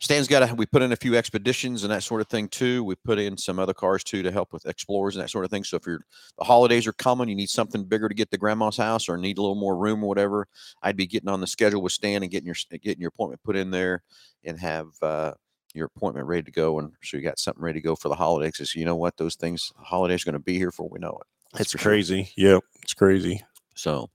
[0.00, 2.82] Stan's got a we put in a few expeditions and that sort of thing too.
[2.82, 5.50] We put in some other cars too to help with explorers and that sort of
[5.50, 5.62] thing.
[5.62, 6.04] So if you're
[6.38, 9.38] the holidays are coming, you need something bigger to get to grandma's house or need
[9.38, 10.48] a little more room or whatever,
[10.82, 13.56] I'd be getting on the schedule with Stan and getting your getting your appointment put
[13.56, 14.02] in there
[14.44, 15.34] and have uh
[15.74, 18.14] your appointment ready to go, and so you got something ready to go for the
[18.14, 18.52] holidays.
[18.52, 21.18] Because you know what, those things, holidays, are going to be here before we know
[21.20, 21.26] it.
[21.52, 22.24] That's it's crazy.
[22.24, 22.54] Sure.
[22.54, 23.42] Yep, it's crazy.
[23.74, 24.10] So,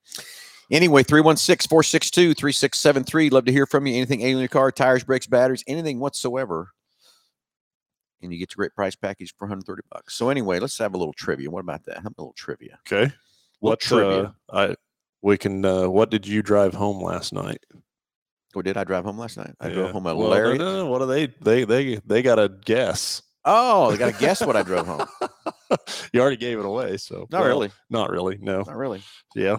[0.71, 3.30] anyway, 316 462 3673.
[3.30, 3.95] Love to hear from you.
[3.95, 6.69] Anything alien your car, tires, brakes, batteries, anything whatsoever.
[8.21, 10.15] And you get your great price package for 130 bucks.
[10.15, 11.51] So, anyway, let's have a little trivia.
[11.51, 11.97] What about that?
[11.97, 12.80] Have a little trivia.
[12.91, 13.13] Okay.
[13.60, 14.36] What trivia?
[14.49, 14.75] Uh, I
[15.21, 15.65] we can.
[15.65, 17.63] Uh, what did you drive home last night?
[18.56, 19.53] Or did I drive home last night?
[19.60, 19.75] I yeah.
[19.75, 20.58] drove home a well, Larry.
[20.58, 21.27] No, no, what are they?
[21.41, 23.21] They they they got to guess.
[23.45, 25.06] Oh, they got to guess what I drove home.
[26.13, 27.71] you already gave it away, so not well, really.
[27.89, 28.38] Not really.
[28.41, 29.01] No, not really.
[29.36, 29.58] Yeah,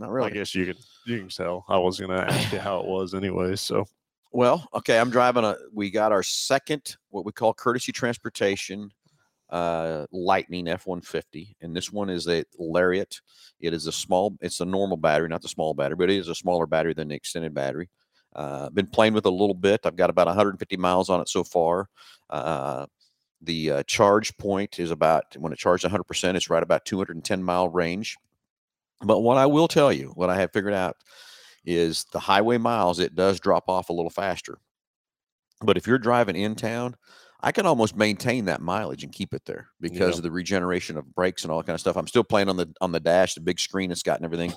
[0.00, 0.30] not really.
[0.30, 1.64] I guess you can you can tell.
[1.68, 3.54] I was going to ask you how it was anyway.
[3.54, 3.84] So,
[4.32, 4.98] well, okay.
[4.98, 5.54] I'm driving a.
[5.72, 8.90] We got our second what we call courtesy transportation
[9.50, 13.20] uh, Lightning F-150, and this one is a Lariat.
[13.60, 14.36] It is a small.
[14.40, 17.08] It's a normal battery, not the small battery, but it is a smaller battery than
[17.08, 17.90] the extended battery.
[18.34, 19.80] Uh, I've been playing with a little bit.
[19.84, 21.88] I've got about 150 miles on it so far.
[22.30, 22.86] Uh,
[23.42, 27.68] the uh, charge point is about when it charges 100%, it's right about 210 mile
[27.68, 28.16] range.
[29.02, 30.96] But what I will tell you, what I have figured out
[31.64, 34.58] is the highway miles, it does drop off a little faster.
[35.62, 36.96] But if you're driving in town,
[37.42, 41.14] I can almost maintain that mileage and keep it there because of the regeneration of
[41.14, 41.96] brakes and all that kind of stuff.
[41.96, 44.52] I'm still playing on the on the dash, the big screen it's got and everything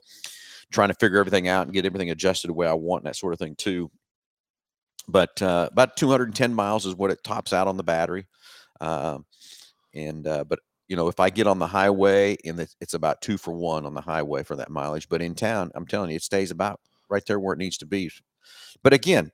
[0.72, 3.16] trying to figure everything out and get everything adjusted the way I want and that
[3.16, 3.90] sort of thing too.
[5.08, 8.28] But uh, about 210 miles is what it tops out on the battery.
[8.82, 9.20] Uh,
[9.94, 13.38] and uh, but you know if I get on the highway and it's, about two
[13.38, 16.24] for one on the highway for that mileage, but in town I'm telling you it
[16.24, 18.12] stays about right there where it needs to be.
[18.84, 19.32] But again,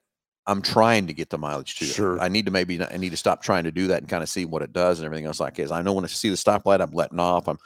[0.48, 2.18] I'm trying to get the mileage to sure.
[2.18, 2.22] it.
[2.22, 4.30] I need to maybe I need to stop trying to do that and kind of
[4.30, 5.72] see what it does and everything else like is.
[5.72, 7.48] I know when I see the stoplight, I'm letting off.
[7.48, 7.60] I'm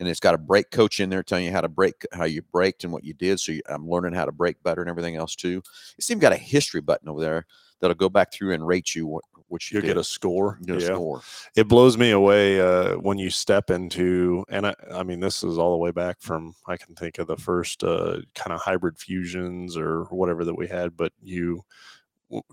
[0.00, 2.42] and it's got a brake coach in there telling you how to brake, how you
[2.42, 3.40] braked and what you did.
[3.40, 5.62] So you, I'm learning how to brake better and everything else too.
[5.96, 7.46] It's even got a history button over there
[7.80, 10.58] that'll go back through and rate you what which you get a score.
[10.64, 10.86] Get a yeah.
[10.86, 11.22] score.
[11.56, 15.58] It blows me away uh, when you step into, and I, I, mean, this is
[15.58, 18.98] all the way back from I can think of the first uh, kind of hybrid
[18.98, 21.64] fusions or whatever that we had, but you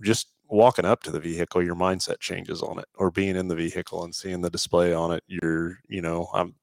[0.03, 3.55] just walking up to the vehicle, your mindset changes on it, or being in the
[3.55, 5.23] vehicle and seeing the display on it.
[5.27, 6.55] You're, you know, I'm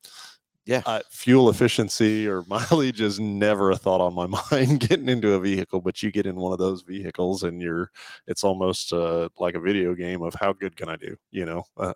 [0.64, 0.82] yeah.
[0.86, 5.40] Uh, fuel efficiency or mileage is never a thought on my mind getting into a
[5.40, 7.90] vehicle, but you get in one of those vehicles and you're,
[8.26, 11.64] it's almost uh, like a video game of how good can I do, you know?
[11.76, 11.94] Uh,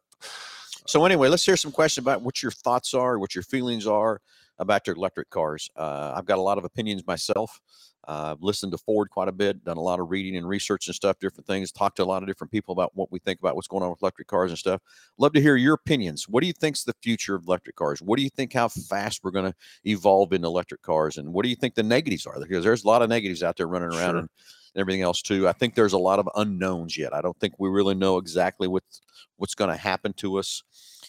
[0.87, 4.21] so anyway, let's hear some questions about what your thoughts are, what your feelings are
[4.59, 5.69] about your electric cars.
[5.77, 7.61] Uh, I've got a lot of opinions myself.
[8.07, 10.95] I've listened to Ford quite a bit, done a lot of reading and research and
[10.95, 13.57] stuff, different things, talked to a lot of different people about what we think about
[13.57, 14.81] what's going on with electric cars and stuff.
[15.19, 16.29] Love to hear your opinions.
[16.29, 18.01] What do you think's the future of electric cars?
[18.01, 21.19] What do you think how fast we're going to evolve in electric cars?
[21.19, 22.39] And what do you think the negatives are?
[22.39, 24.19] Because there's a lot of negatives out there running around sure.
[24.19, 24.29] and
[24.77, 25.49] everything else too.
[25.49, 27.15] I think there's a lot of unknowns yet.
[27.15, 29.01] I don't think we really know exactly what's
[29.39, 30.63] what's going to happen to us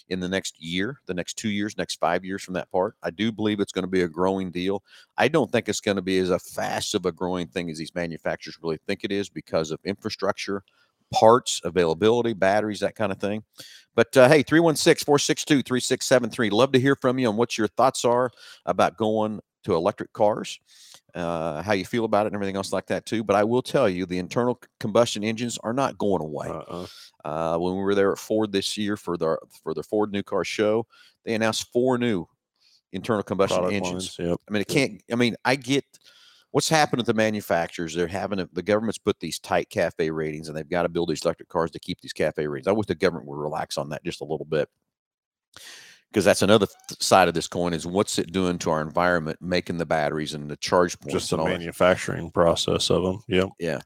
[0.10, 2.96] in the next year, the next two years, next five years from that part.
[3.04, 4.84] I do believe it's going to be a growing deal.
[5.17, 7.78] I don't think it's going to be as a fast of a growing thing as
[7.78, 10.63] these manufacturers really think it is because of infrastructure,
[11.13, 13.43] parts, availability, batteries, that kind of thing.
[13.96, 16.50] But uh, hey, 316 462 3673.
[16.50, 18.30] Love to hear from you on what your thoughts are
[18.65, 20.60] about going to electric cars
[21.17, 23.23] uh, how you feel about it and everything else like that too.
[23.23, 26.47] But I will tell you, the internal combustion engines are not going away.
[26.47, 26.88] Uh-uh.
[27.25, 30.23] Uh, when we were there at Ford this year for the for the Ford new
[30.23, 30.86] car show,
[31.25, 32.25] they announced four new
[32.93, 34.17] internal combustion Product engines.
[34.19, 34.39] Lines, yep.
[34.47, 35.01] I mean, it can't.
[35.12, 35.84] I mean, I get
[36.51, 37.93] what's happened with the manufacturers.
[37.93, 41.10] They're having a, the government's put these tight CAFE ratings, and they've got to build
[41.10, 42.67] these electric cars to keep these CAFE ratings.
[42.67, 44.69] I wish the government would relax on that just a little bit
[46.12, 49.38] because that's another th- side of this coin is what's it doing to our environment
[49.41, 52.34] making the batteries and the charge points just the manufacturing that.
[52.34, 53.80] process of them yeah yeah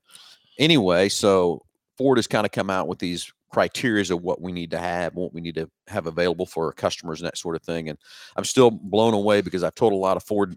[0.60, 1.62] anyway so
[1.98, 5.16] ford has kind of come out with these criteria of what we need to have,
[5.16, 7.90] what we need to have available for our customers and that sort of thing.
[7.90, 7.98] And
[8.36, 10.56] I'm still blown away because I've told a lot of Ford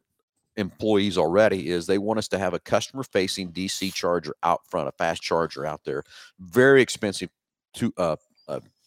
[0.57, 4.89] employees already is they want us to have a customer facing DC charger out front,
[4.89, 6.05] a fast charger out there.
[6.39, 7.29] Very expensive
[7.75, 8.17] to uh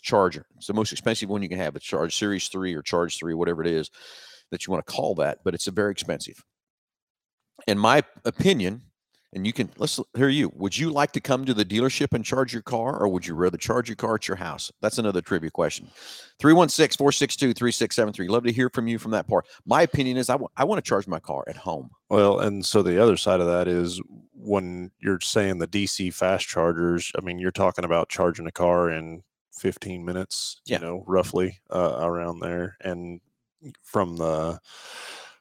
[0.07, 0.45] charger.
[0.55, 1.75] It's the most expensive one you can have.
[1.75, 3.91] A charge series three or charge three, whatever it is
[4.51, 6.43] that you want to call that, but it's a very expensive.
[7.67, 8.83] In my opinion,
[9.33, 10.51] and you can let's hear you.
[10.55, 13.35] Would you like to come to the dealership and charge your car, or would you
[13.35, 14.71] rather charge your car at your house?
[14.81, 15.89] That's another trivia question.
[16.39, 18.27] 316 462 3673.
[18.29, 19.45] Love to hear from you from that part.
[19.65, 21.89] My opinion is I, w- I want to charge my car at home.
[22.09, 24.01] Well, and so the other side of that is
[24.33, 28.89] when you're saying the DC fast chargers, I mean, you're talking about charging a car
[28.89, 29.23] in
[29.57, 30.79] 15 minutes, yeah.
[30.79, 32.77] you know, roughly uh, around there.
[32.81, 33.19] And
[33.83, 34.59] from the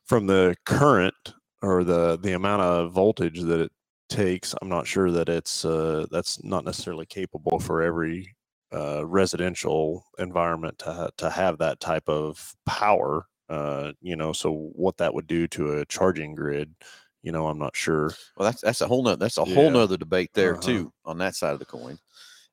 [0.05, 1.15] from the current
[1.63, 3.73] or the the amount of voltage that it
[4.09, 8.35] takes, I'm not sure that it's uh, that's not necessarily capable for every
[8.73, 13.27] uh, residential environment to ha- to have that type of power.
[13.49, 16.75] Uh, you know, so what that would do to a charging grid,
[17.23, 18.11] you know, I'm not sure.
[18.37, 19.55] Well, that's that's a whole nother that's a yeah.
[19.55, 20.63] whole nother debate there uh-huh.
[20.63, 21.99] too on that side of the coin.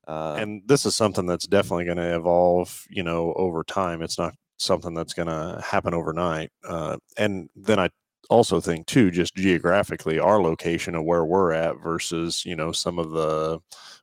[0.06, 4.02] Uh, and this is something that's definitely going to evolve, you know, over time.
[4.02, 6.50] It's not something that's going to happen overnight.
[6.66, 7.88] Uh, and then I
[8.30, 12.98] also think too, just geographically, our location of where we're at versus you know some
[12.98, 13.60] of the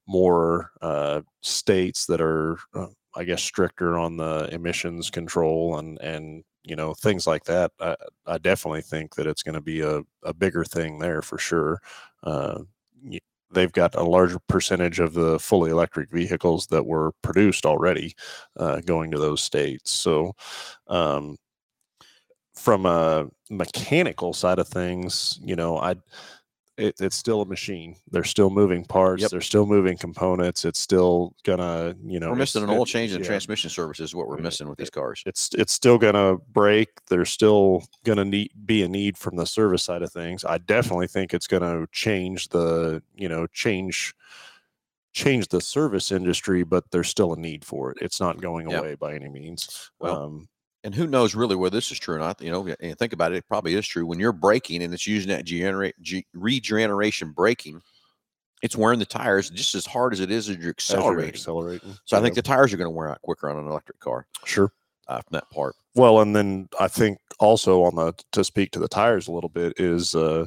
[0.07, 6.43] more uh, states that are, uh, I guess, stricter on the emissions control and and
[6.63, 7.71] you know things like that.
[7.79, 11.37] I, I definitely think that it's going to be a, a bigger thing there for
[11.37, 11.79] sure.
[12.23, 12.61] Uh,
[13.53, 18.15] they've got a larger percentage of the fully electric vehicles that were produced already
[18.57, 19.91] uh, going to those states.
[19.91, 20.33] So,
[20.87, 21.37] um,
[22.55, 25.95] from a mechanical side of things, you know, I
[26.81, 27.95] it, it's still a machine.
[28.09, 29.21] They're still moving parts.
[29.21, 29.31] Yep.
[29.31, 30.65] They're still moving components.
[30.65, 33.27] It's still gonna, you know, we're missing an oil change and yeah.
[33.27, 34.09] transmission services.
[34.09, 35.21] Is what we're missing with these cars.
[35.25, 36.89] It's it's still gonna break.
[37.07, 40.43] There's still gonna need be a need from the service side of things.
[40.43, 44.15] I definitely think it's gonna change the, you know, change
[45.13, 47.97] change the service industry, but there's still a need for it.
[48.01, 48.79] It's not going yep.
[48.79, 49.91] away by any means.
[49.99, 50.49] Well, um,
[50.83, 52.41] and who knows really whether this is true or not.
[52.41, 54.05] You know, and think about it, it probably is true.
[54.05, 57.81] When you're braking and it's using that generate, g- regeneration braking,
[58.61, 61.33] it's wearing the tires just as hard as it is as you're accelerating.
[61.33, 61.93] As you're accelerating.
[62.05, 62.19] So yeah.
[62.19, 64.27] I think the tires are going to wear out quicker on an electric car.
[64.45, 64.71] Sure.
[65.07, 65.75] Uh, from that part.
[65.95, 69.49] Well, and then I think also on the to speak to the tires a little
[69.49, 70.45] bit is, uh,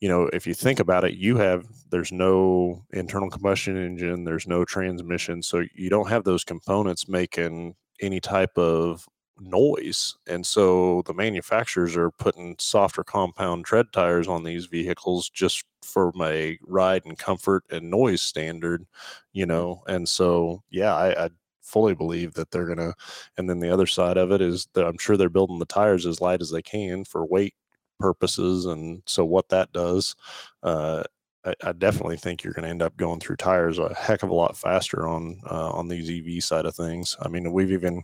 [0.00, 4.48] you know, if you think about it, you have there's no internal combustion engine, there's
[4.48, 9.06] no transmission, so you don't have those components making any type of
[9.40, 10.16] noise.
[10.26, 16.12] And so the manufacturers are putting softer compound tread tires on these vehicles just for
[16.14, 18.86] my ride and comfort and noise standard,
[19.32, 19.52] you mm-hmm.
[19.52, 19.82] know.
[19.86, 21.30] And so, yeah, I, I
[21.62, 22.94] fully believe that they're going to.
[23.36, 26.06] And then the other side of it is that I'm sure they're building the tires
[26.06, 27.54] as light as they can for weight
[27.98, 28.66] purposes.
[28.66, 30.16] And so, what that does,
[30.62, 31.04] uh,
[31.44, 34.30] I, I, definitely think you're going to end up going through tires a heck of
[34.30, 37.16] a lot faster on uh, on these EV side of things.
[37.20, 38.02] I mean, we've even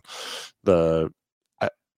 [0.65, 1.13] the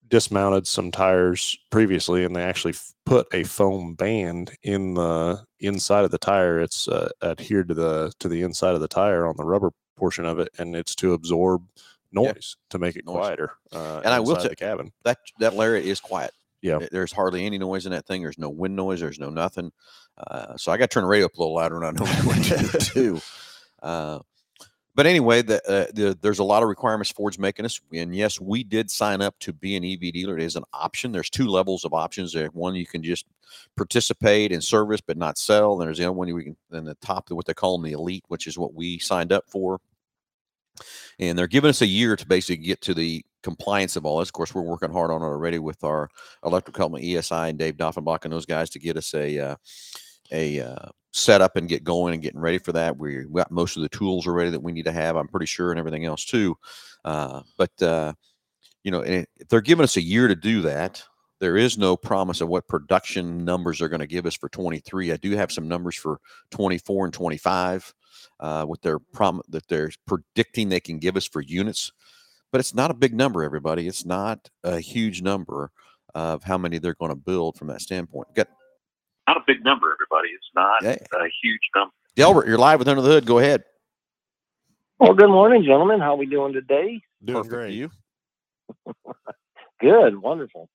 [0.08, 6.10] dismounted some tires previously and they actually put a foam band in the inside of
[6.10, 6.60] the tire.
[6.60, 10.24] It's uh, adhered to the to the inside of the tire on the rubber portion
[10.24, 11.66] of it and it's to absorb
[12.12, 12.70] noise yeah.
[12.70, 13.16] to make it noise.
[13.16, 14.90] quieter uh, and i will say the cabin.
[15.04, 16.32] that that area is quiet.
[16.60, 16.80] Yeah.
[16.90, 18.22] There's hardly any noise in that thing.
[18.22, 18.98] There's no wind noise.
[18.98, 19.70] There's no nothing.
[20.16, 22.10] Uh, so i got to turn the radio up a little louder and i know
[22.22, 23.20] what to do too.
[23.82, 24.18] Uh,
[24.98, 27.80] but anyway, the, uh, the, there's a lot of requirements Ford's making us.
[27.94, 30.36] And yes, we did sign up to be an EV dealer.
[30.36, 31.12] It is an option.
[31.12, 32.32] There's two levels of options.
[32.32, 33.24] There, one you can just
[33.76, 35.74] participate in service but not sell.
[35.74, 36.56] And there's the other one we can.
[36.68, 39.44] Then the top, what they call them, the elite, which is what we signed up
[39.46, 39.78] for.
[41.20, 44.30] And they're giving us a year to basically get to the compliance of all this.
[44.30, 46.08] Of course, we're working hard on it already with our
[46.44, 49.56] electrical company ESI and Dave Doffenbach and those guys to get us a uh,
[50.32, 52.96] a uh, set up and get going and getting ready for that.
[52.96, 55.70] We got most of the tools already that we need to have, I'm pretty sure,
[55.70, 56.56] and everything else too.
[57.04, 58.12] Uh, but uh,
[58.84, 61.02] you know, they're giving us a year to do that,
[61.40, 65.12] there is no promise of what production numbers are going to give us for 23.
[65.12, 67.94] I do have some numbers for 24 and 25
[68.40, 71.92] uh, with their prom that they're predicting they can give us for units,
[72.50, 73.44] but it's not a big number.
[73.44, 75.70] Everybody, it's not a huge number
[76.14, 78.34] of how many they're going to build from that standpoint.
[78.34, 78.48] Got
[79.38, 80.28] a big number, everybody.
[80.30, 80.98] It's not hey.
[81.14, 81.92] a huge number.
[82.16, 83.26] Delbert, you're live with Under the Hood.
[83.26, 83.62] Go ahead.
[84.98, 86.00] Well, good morning, gentlemen.
[86.00, 87.00] How are we doing today?
[87.24, 87.52] Doing Perfect.
[87.52, 87.74] great.
[87.74, 87.90] You?
[89.80, 90.68] good, wonderful.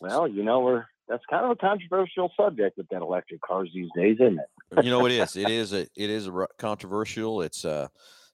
[0.00, 3.88] Well, you know, we're that's kind of a controversial subject with that electric cars these
[3.96, 4.84] days, isn't it?
[4.84, 5.36] you know, it is.
[5.36, 7.42] It is a it is a controversial.
[7.42, 7.88] It's uh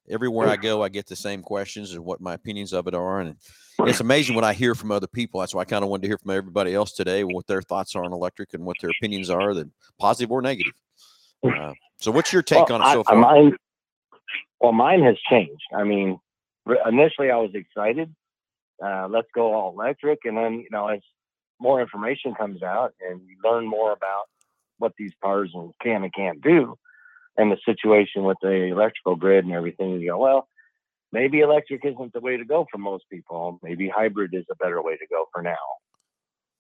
[0.09, 3.21] everywhere I go, I get the same questions and what my opinions of it are.
[3.21, 3.37] And
[3.81, 5.41] it's amazing what I hear from other people.
[5.41, 7.95] That's why I kind of wanted to hear from everybody else today what their thoughts
[7.95, 10.73] are on electric and what their opinions are, then positive or negative.
[11.43, 13.17] Uh, so, what's your take well, on it so I, far?
[13.17, 13.57] Mine,
[14.61, 15.63] well, mine has changed.
[15.75, 16.19] I mean,
[16.87, 18.15] initially I was excited.
[18.85, 21.01] Uh, let's go all electric, and then you know, as
[21.61, 24.25] more information comes out and you learn more about
[24.79, 26.77] what these cars can and can't do,
[27.37, 30.49] and the situation with the electrical grid and everything, you go, well,
[31.13, 33.61] maybe electric isn't the way to go for most people.
[33.63, 35.57] Maybe hybrid is a better way to go for now.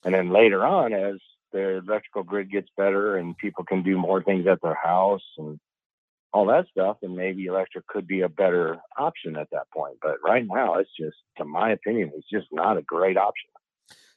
[0.05, 1.16] And then later on, as
[1.53, 5.59] the electrical grid gets better and people can do more things at their house and
[6.32, 9.98] all that stuff, and maybe electric could be a better option at that point.
[10.00, 13.50] But right now, it's just, to my opinion, it's just not a great option.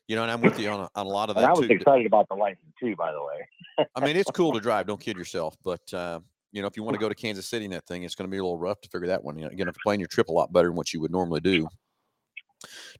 [0.08, 1.68] You know, and I'm with you on a, on a lot of that I was
[1.68, 1.74] too.
[1.74, 3.88] excited about the Lightning too, by the way.
[3.96, 4.86] I mean, it's cool to drive.
[4.86, 5.58] Don't kid yourself.
[5.64, 6.20] But uh,
[6.56, 8.30] you know, if you want to go to Kansas City in that thing, it's going
[8.30, 9.38] to be a little rough to figure that one.
[9.38, 11.12] You know, you're going to plan your trip a lot better than what you would
[11.12, 11.68] normally do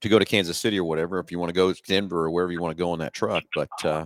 [0.02, 1.20] to go to Kansas City or whatever.
[1.20, 3.14] If you want to go to Denver or wherever you want to go on that
[3.14, 4.04] truck, but uh,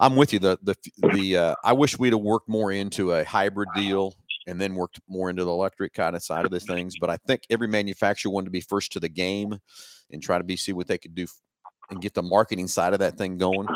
[0.00, 0.38] I'm with you.
[0.38, 0.76] The the
[1.14, 4.14] the uh, I wish we'd have worked more into a hybrid deal
[4.46, 6.96] and then worked more into the electric kind of side of the things.
[7.00, 9.58] But I think every manufacturer wanted to be first to the game
[10.10, 11.26] and try to be see what they could do
[11.88, 13.66] and get the marketing side of that thing going.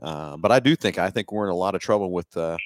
[0.00, 2.56] Uh, but I do think I think we're in a lot of trouble with uh,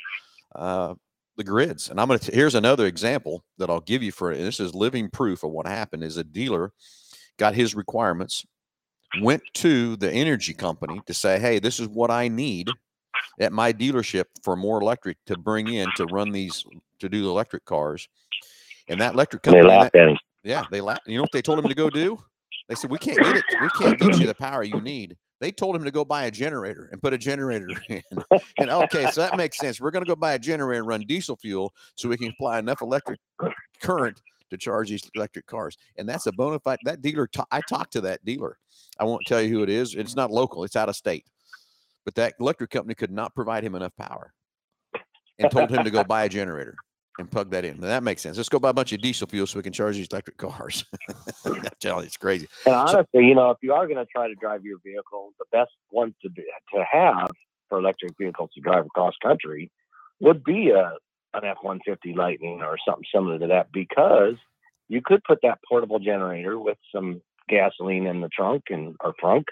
[0.55, 0.95] uh,
[1.39, 1.89] the grids.
[1.89, 4.39] And I'm going to here's another example that I'll give you for it.
[4.39, 6.05] This is living proof of what happened.
[6.05, 6.72] Is a dealer
[7.39, 8.45] got his requirements,
[9.22, 12.68] went to the energy company to say, "Hey, this is what I need."
[13.41, 16.64] At my dealership for more electric to bring in to run these
[16.99, 18.09] to do the electric cars,
[18.89, 20.18] and that electric And they company, laughed at him.
[20.43, 21.03] yeah, they laughed.
[21.07, 22.18] You know what they told him to go do?
[22.68, 23.45] They said, "We can't get it.
[23.62, 26.30] We can't get you the power you need." They told him to go buy a
[26.30, 28.03] generator and put a generator in.
[28.59, 29.80] And okay, so that makes sense.
[29.80, 32.59] We're going to go buy a generator and run diesel fuel so we can apply
[32.59, 33.20] enough electric
[33.80, 34.20] current
[34.51, 35.76] to charge these electric cars.
[35.97, 36.78] And that's a bona fide.
[36.84, 38.59] That dealer, I talked to that dealer.
[38.99, 39.95] I won't tell you who it is.
[39.95, 40.64] It's not local.
[40.64, 41.24] It's out of state.
[42.05, 44.32] But that electric company could not provide him enough power,
[45.39, 46.74] and told him to go buy a generator
[47.19, 47.81] and plug that in.
[47.81, 48.37] Now, that makes sense.
[48.37, 50.85] Let's go buy a bunch of diesel fuel so we can charge these electric cars.
[51.45, 52.49] I'm you, it's crazy.
[52.64, 55.45] And honestly, you know, if you are going to try to drive your vehicle, the
[55.53, 56.45] best one to be,
[56.75, 57.31] to have
[57.69, 59.71] for electric vehicles to drive across country
[60.21, 60.93] would be a
[61.35, 64.35] an F one fifty Lightning or something similar to that because
[64.89, 69.47] you could put that portable generator with some gasoline in the trunk and or trunk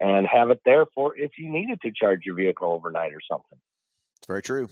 [0.00, 3.58] and have it there for if you needed to charge your vehicle overnight or something.
[4.18, 4.68] It's very true.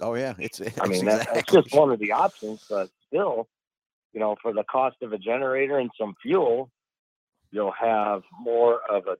[0.00, 0.60] Oh yeah, it's.
[0.60, 3.48] I it's mean, that, that's just one of the options, but still,
[4.12, 6.70] you know, for the cost of a generator and some fuel,
[7.50, 9.16] you'll have more of a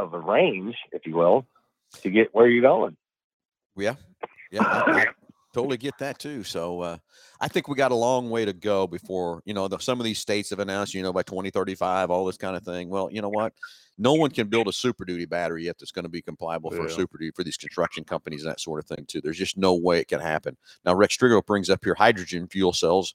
[0.00, 1.46] of a range, if you will,
[2.02, 2.96] to get where you're going.
[3.76, 3.96] Yeah,
[4.50, 5.06] yeah, I, I
[5.56, 6.44] totally get that too.
[6.44, 6.98] So uh,
[7.40, 10.04] I think we got a long way to go before you know the, some of
[10.04, 12.90] these states have announced you know by 2035 all this kind of thing.
[12.90, 13.54] Well, you know what?
[13.98, 16.84] No one can build a super duty battery yet that's going to be compliable for
[16.84, 19.22] a super duty for these construction companies and that sort of thing too.
[19.22, 20.54] There's just no way it can happen.
[20.84, 23.14] Now Rex Strigo brings up here hydrogen fuel cells.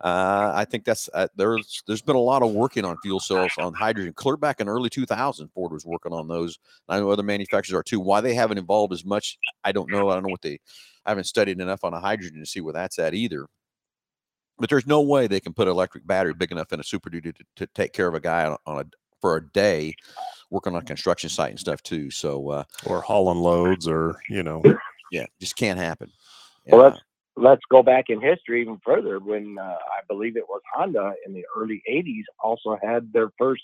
[0.00, 3.52] Uh, I think that's uh, there's there's been a lot of working on fuel cells
[3.58, 4.12] on hydrogen.
[4.12, 6.58] Clear back in early 2000, Ford was working on those.
[6.88, 8.00] I know other manufacturers are too.
[8.00, 10.10] Why they haven't involved as much, I don't know.
[10.10, 10.58] I don't know what they.
[11.06, 13.46] I haven't studied enough on a hydrogen to see where that's at either.
[14.58, 17.10] But there's no way they can put an electric battery big enough in a Super
[17.10, 18.84] Duty to, to take care of a guy on, on a
[19.20, 19.94] for a day
[20.50, 22.10] working on a construction site and stuff too.
[22.10, 24.62] So uh, or hauling loads or you know
[25.10, 26.10] yeah, just can't happen.
[26.66, 26.98] Well, Uh,
[27.36, 31.34] let's go back in history even further when uh, I believe it was Honda in
[31.34, 33.62] the early 80s also had their first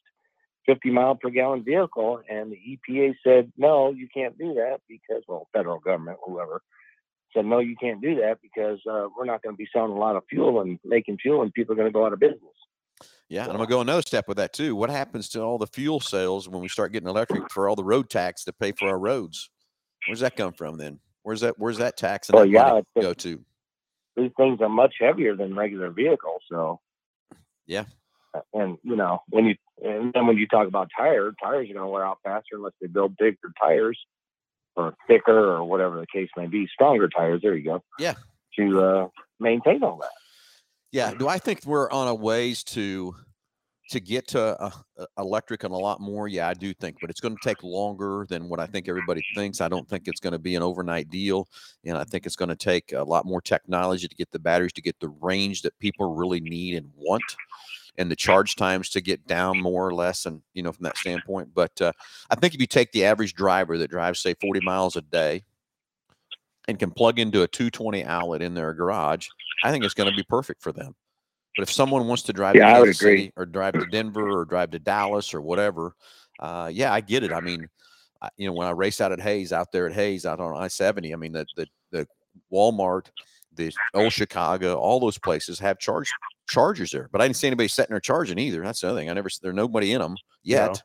[0.66, 5.22] 50 mile per gallon vehicle, and the EPA said, no, you can't do that because,
[5.26, 6.62] well, federal government, whoever,
[7.34, 9.98] said, no, you can't do that because uh, we're not going to be selling a
[9.98, 12.40] lot of fuel and making fuel, and people are going to go out of business.
[13.28, 14.74] Yeah, and I'm gonna go another step with that too.
[14.74, 17.84] What happens to all the fuel sales when we start getting electric for all the
[17.84, 19.48] road tax to pay for our roads?
[20.06, 20.98] Where's that come from then?
[21.22, 21.56] Where's that?
[21.56, 23.44] Where's that tax and Well, that yeah, go to?
[24.20, 26.80] These things are much heavier than regular vehicles, so
[27.66, 27.84] Yeah.
[28.34, 31.74] Uh, And you know when you and then when you talk about tires, tires are
[31.74, 33.98] going to wear out faster unless they build bigger tires
[34.76, 37.40] or thicker or whatever the case may be, stronger tires.
[37.42, 37.82] There you go.
[37.98, 38.14] Yeah.
[38.56, 39.08] To uh,
[39.38, 40.10] maintain all that.
[40.92, 41.14] Yeah.
[41.14, 43.14] Do I think we're on a ways to
[43.90, 44.70] to get to uh,
[45.18, 46.28] electric and a lot more?
[46.28, 49.22] Yeah, I do think, but it's going to take longer than what I think everybody
[49.34, 49.60] thinks.
[49.60, 51.48] I don't think it's going to be an overnight deal,
[51.84, 54.72] and I think it's going to take a lot more technology to get the batteries
[54.74, 57.36] to get the range that people really need and want,
[57.98, 60.96] and the charge times to get down more or less, and you know from that
[60.96, 61.50] standpoint.
[61.52, 61.92] But uh,
[62.30, 65.42] I think if you take the average driver that drives say 40 miles a day
[66.68, 69.26] and can plug into a 220 outlet in their garage,
[69.64, 70.94] I think it's going to be perfect for them.
[71.60, 73.16] But if someone wants to drive Yeah, I to would Kansas agree.
[73.18, 75.94] City or drive to Denver or drive to Dallas or whatever,
[76.38, 77.34] uh, yeah, I get it.
[77.34, 77.68] I mean,
[78.22, 80.56] I, you know, when I race out at Hays, out there at Hays, out on
[80.56, 82.08] I seventy, I mean, the the the
[82.50, 83.10] Walmart,
[83.56, 86.10] the old Chicago, all those places have charge
[86.48, 87.10] chargers there.
[87.12, 88.62] But I didn't see anybody sitting there charging either.
[88.62, 89.10] That's the other thing.
[89.10, 90.82] I never there's nobody in them yet.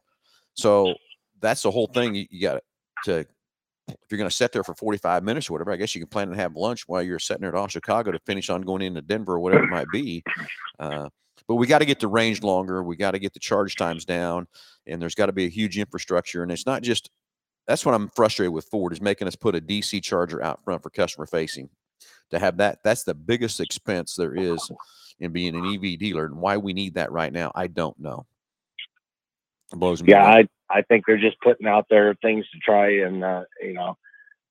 [0.56, 0.94] So
[1.40, 2.16] that's the whole thing.
[2.16, 2.62] You, you got
[3.06, 3.26] to
[3.88, 6.10] if you're going to sit there for 45 minutes or whatever, I guess you can
[6.10, 8.82] plan to have lunch while you're sitting there at Old Chicago to finish on going
[8.82, 10.24] into Denver or whatever it might be.
[10.80, 11.10] Uh,
[11.48, 12.82] but we got to get the range longer.
[12.84, 14.48] We got to get the charge times down,
[14.88, 16.42] and there's got to be a huge infrastructure.
[16.42, 17.12] And it's not just
[17.68, 20.84] that's what I'm frustrated with Ford is making us put a DC charger out front
[20.84, 21.70] for customer facing.
[22.32, 24.72] To have that, that's the biggest expense there is
[25.20, 28.26] in being an EV dealer, and why we need that right now, I don't know.
[29.72, 30.12] It blows me.
[30.12, 30.48] Yeah, away.
[30.70, 33.98] I I think they're just putting out there things to try and uh, you know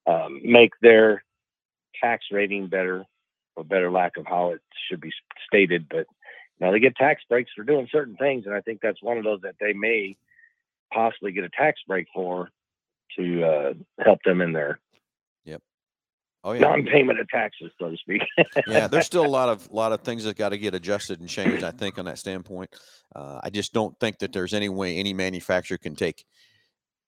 [0.07, 1.25] um, make their
[2.03, 3.05] tax rating better,
[3.57, 5.13] or better lack of how it should be
[5.47, 5.87] stated.
[5.89, 6.07] But
[6.59, 9.19] you know, they get tax breaks for doing certain things, and I think that's one
[9.19, 10.17] of those that they may
[10.93, 12.51] possibly get a tax break for
[13.19, 14.79] to uh, help them in their
[16.45, 18.23] oh yeah, non-payment of taxes, so to speak.
[18.67, 21.29] yeah, there's still a lot of lot of things that got to get adjusted and
[21.29, 21.65] changed.
[21.65, 22.75] I think on that standpoint,
[23.17, 26.25] uh, I just don't think that there's any way any manufacturer can take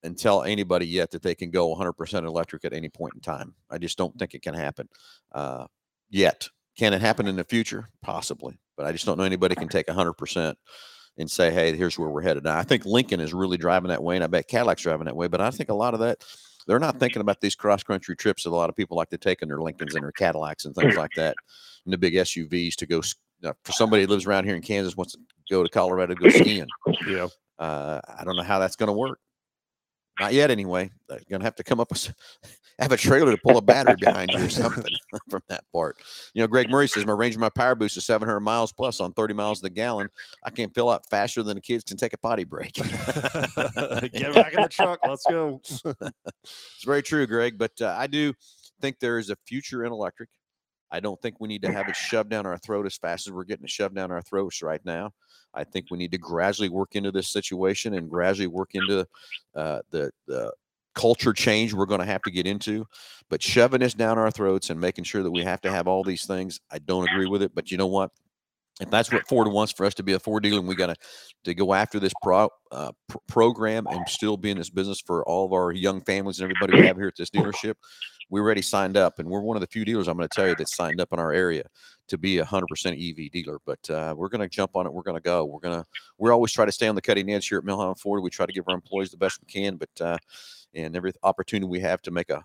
[0.02, 3.54] and tell anybody yet that they can go 100% electric at any point in time.
[3.70, 4.88] I just don't think it can happen
[5.32, 5.66] uh,
[6.10, 6.48] yet.
[6.78, 7.88] Can it happen in the future?
[8.02, 10.54] Possibly, but I just don't know anybody can take 100%
[11.18, 14.02] and say, "Hey, here's where we're headed." Now, I think Lincoln is really driving that
[14.02, 15.28] way, and I bet Cadillac's driving that way.
[15.28, 16.22] But I think a lot of that
[16.66, 19.18] they're not thinking about these cross country trips that a lot of people like to
[19.18, 21.34] take in their Lincolns and their Cadillacs and things like that,
[21.84, 22.98] and the big SUVs to go.
[22.98, 23.14] s-
[23.44, 25.18] uh, For somebody who lives around here in Kansas wants to
[25.50, 26.66] go to Colorado to go skiing.
[27.08, 27.28] Yeah.
[27.58, 29.18] Uh, I don't know how that's going to work.
[30.18, 30.90] Not yet, anyway.
[31.08, 32.12] They're going to have to come up with
[32.78, 34.92] have a trailer to pull a battery behind you or something
[35.30, 35.96] from that part.
[36.34, 39.00] You know, Greg Murray says my range of my power boost is 700 miles plus
[39.00, 40.08] on 30 miles the gallon.
[40.44, 42.74] I can fill up faster than the kids can take a potty break.
[42.74, 45.00] Get back in the truck.
[45.06, 45.60] Let's go.
[45.64, 47.56] It's very true, Greg.
[47.58, 48.34] But uh, I do
[48.80, 50.28] think there is a future in electric.
[50.90, 53.32] I don't think we need to have it shoved down our throat as fast as
[53.32, 55.10] we're getting it shoved down our throats right now.
[55.52, 59.06] I think we need to gradually work into this situation and gradually work into
[59.54, 60.52] uh, the the
[60.94, 62.86] culture change we're going to have to get into.
[63.28, 66.02] But shoving this down our throats and making sure that we have to have all
[66.02, 67.54] these things, I don't agree with it.
[67.54, 68.10] But you know what?
[68.80, 70.88] If that's what Ford wants for us to be a Ford dealer, and we got
[70.88, 70.96] to
[71.44, 75.24] to go after this pro, uh, pr- program and still be in this business for
[75.26, 77.74] all of our young families and everybody we have here at this dealership,
[78.28, 80.48] we already signed up, and we're one of the few dealers I'm going to tell
[80.48, 81.64] you that signed up in our area
[82.08, 83.58] to be a hundred percent EV dealer.
[83.64, 84.92] But uh, we're going to jump on it.
[84.92, 85.44] We're going to go.
[85.44, 85.84] We're going to.
[86.18, 88.22] We always try to stay on the cutting edge here at Millhouse Ford.
[88.22, 90.18] We try to give our employees the best we can, but uh,
[90.74, 92.44] and every opportunity we have to make a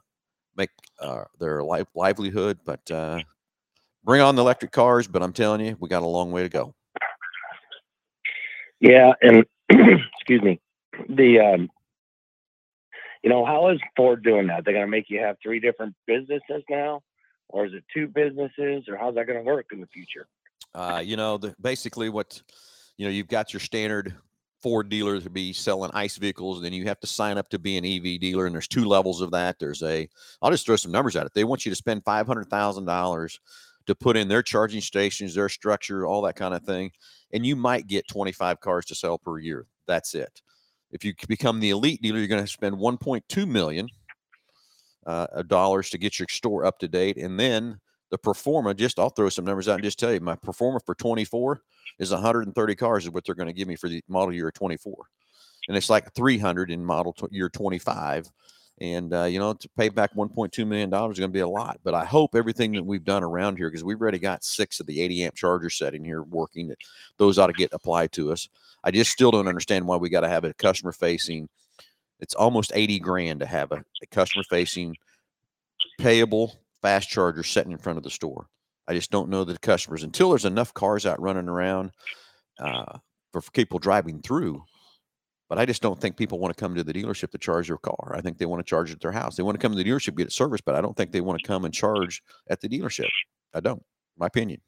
[0.56, 0.70] make
[1.00, 2.60] uh, their life livelihood.
[2.66, 3.20] But uh,
[4.04, 5.08] bring on the electric cars.
[5.08, 6.76] But I'm telling you, we got a long way to go.
[8.80, 10.60] Yeah, and excuse me,
[11.08, 11.70] the um,
[13.24, 14.66] you know, how is Ford doing that?
[14.66, 17.02] They're gonna make you have three different businesses now,
[17.50, 20.28] or is it two businesses, or how's that gonna work in the future?
[20.74, 22.42] Uh, you know, the, basically what
[22.98, 24.16] you know, you've got your standard
[24.62, 27.60] Ford dealer to be selling ICE vehicles, and then you have to sign up to
[27.60, 28.46] be an EV dealer.
[28.46, 29.58] And there's two levels of that.
[29.60, 30.08] There's a,
[30.42, 31.34] I'll just throw some numbers at it.
[31.34, 33.40] They want you to spend five hundred thousand dollars
[33.88, 36.92] to put in their charging stations, their structure, all that kind of thing,
[37.34, 39.66] and you might get 25 cars to sell per year.
[39.88, 40.42] That's it.
[40.92, 43.88] If you become the elite dealer, you're going to spend 1.2 million
[45.06, 47.80] uh, dollars to get your store up to date, and then
[48.12, 48.74] the performer.
[48.74, 51.62] Just I'll throw some numbers out and just tell you, my performer for 24
[52.00, 54.94] is 130 cars is what they're going to give me for the model year 24,
[55.68, 58.30] and it's like 300 in model tw- year 25.
[58.82, 61.48] And uh, you know, to pay back 1.2 million dollars is going to be a
[61.48, 61.80] lot.
[61.84, 64.88] But I hope everything that we've done around here, because we've already got six of
[64.88, 66.80] the 80 amp charger setting here working, that
[67.18, 68.50] those ought to get applied to us.
[68.84, 71.48] I just still don't understand why we got to have a customer facing.
[72.20, 74.98] It's almost 80 grand to have a, a customer facing
[76.00, 78.48] payable fast charger sitting in front of the store.
[78.88, 81.92] I just don't know the customers until there's enough cars out running around
[82.60, 82.98] uh,
[83.32, 84.64] for people driving through.
[85.52, 87.76] But I just don't think people want to come to the dealership to charge their
[87.78, 88.14] car.
[88.16, 89.36] I think they want to charge at their house.
[89.36, 91.20] They want to come to the dealership get it serviced, but I don't think they
[91.20, 93.10] want to come and charge at the dealership.
[93.54, 93.84] I don't.
[94.18, 94.62] My opinion.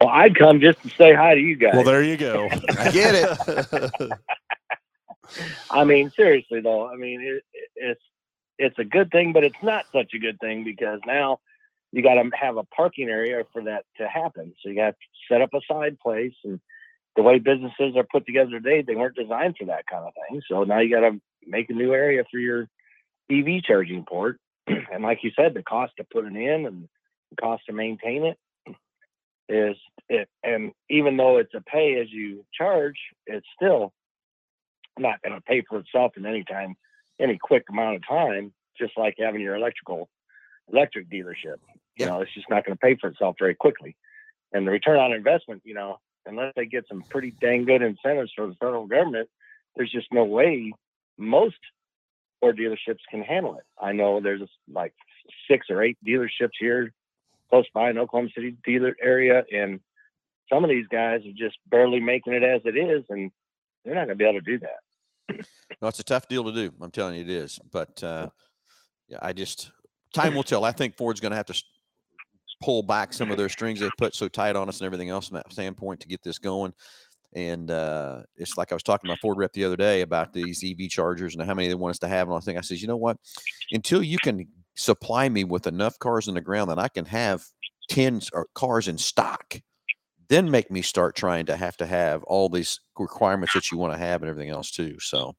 [0.00, 1.74] Well, I'd come just to say hi to you guys.
[1.74, 2.48] Well, there you go.
[2.78, 4.12] I get it.
[5.70, 8.02] I mean, seriously though, I mean, it, it- it's
[8.56, 11.38] it's a good thing, but it's not such a good thing because now
[11.92, 14.54] you got to have a parking area for that to happen.
[14.62, 14.96] So you got to
[15.28, 16.58] set up a side place, and
[17.16, 20.42] the way businesses are put together today, they weren't designed for that kind of thing.
[20.48, 22.68] So now you got to make a new area for your
[23.30, 26.88] EV charging port, and like you said, the cost to put it in and
[27.30, 28.38] the cost to maintain it.
[29.48, 29.76] is
[30.08, 32.96] it, and even though it's a pay as you charge,
[33.26, 33.92] it's still
[34.98, 36.76] not going to pay for itself in any time,
[37.20, 38.52] any quick amount of time.
[38.78, 40.08] Just like having your electrical
[40.72, 41.58] electric dealership,
[41.96, 42.06] you Yeah.
[42.06, 43.96] know, it's just not going to pay for itself very quickly.
[44.52, 48.32] And the return on investment, you know, unless they get some pretty dang good incentives
[48.34, 49.28] from the federal government,
[49.76, 50.72] there's just no way
[51.18, 51.56] most
[52.40, 53.64] Ford dealerships can handle it.
[53.80, 54.92] I know there's like
[55.50, 56.92] six or eight dealerships here
[57.50, 59.80] close by in Oklahoma City dealer area, and
[60.52, 63.30] some of these guys are just barely making it as it is, and
[63.84, 65.46] they're not going to be able to do that.
[65.80, 66.72] No, it's a tough deal to do.
[66.80, 67.58] I'm telling you, it is.
[67.72, 68.28] But uh,
[69.08, 69.70] yeah, I just
[70.12, 70.64] time will tell.
[70.64, 71.62] I think Ford's going to have to
[72.64, 75.28] pull back some of their strings they put so tight on us and everything else
[75.28, 76.72] from that standpoint to get this going.
[77.34, 80.32] And uh, it's like I was talking to my Ford rep the other day about
[80.32, 82.28] these EV chargers and how many they want us to have.
[82.28, 83.16] And I think I says, you know what?
[83.72, 84.46] Until you can
[84.76, 87.44] supply me with enough cars in the ground that I can have
[87.88, 89.60] 10 s- or cars in stock,
[90.28, 93.92] then make me start trying to have to have all these requirements that you want
[93.92, 94.96] to have and everything else too.
[95.00, 95.34] So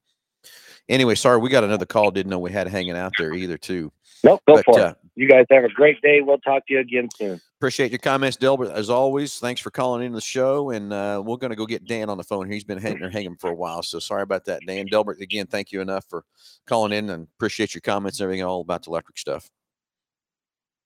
[0.90, 2.12] anyway, sorry, we got another call.
[2.12, 3.92] Didn't know we had hanging out there either too.
[4.24, 4.98] Nope, go But for uh, it.
[5.16, 6.20] You guys have a great day.
[6.22, 7.40] We'll talk to you again soon.
[7.58, 8.72] appreciate your comments, Delbert.
[8.72, 10.72] As always, thanks for calling in the show.
[10.72, 12.52] And uh, we're going to go get Dan on the phone.
[12.52, 13.82] He's been hanging, hanging for a while.
[13.82, 14.88] So sorry about that, Dan.
[14.88, 16.26] Delbert, again, thank you enough for
[16.68, 19.50] calling in and appreciate your comments and everything all about the electric stuff.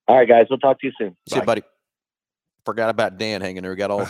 [0.08, 0.46] All right, guys.
[0.50, 1.18] We'll talk to you soon.
[1.28, 1.64] See you, buddy.
[2.66, 3.72] Forgot about Dan hanging there.
[3.72, 4.06] We got all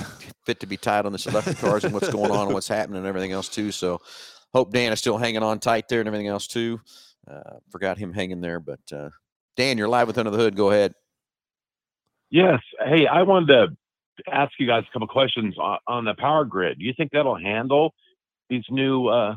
[0.46, 2.98] fit to be tied on this electric cars and what's going on and what's happening
[2.98, 3.72] and everything else too.
[3.72, 4.02] So
[4.54, 6.82] hope Dan is still hanging on tight there and everything else too.
[7.30, 9.10] Uh, forgot him hanging there, but uh,
[9.56, 10.56] Dan, you're live with Under the Hood.
[10.56, 10.94] Go ahead.
[12.30, 12.60] Yes.
[12.84, 13.68] Hey, I wanted to
[14.32, 16.80] ask you guys a couple questions on, on the power grid.
[16.80, 17.94] Do you think that'll handle
[18.50, 19.36] these new uh,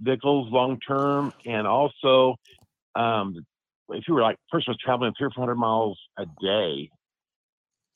[0.00, 1.32] vehicles long term?
[1.46, 2.36] And also,
[2.94, 3.36] um,
[3.90, 6.90] if you were like first was traveling three or four hundred miles a day,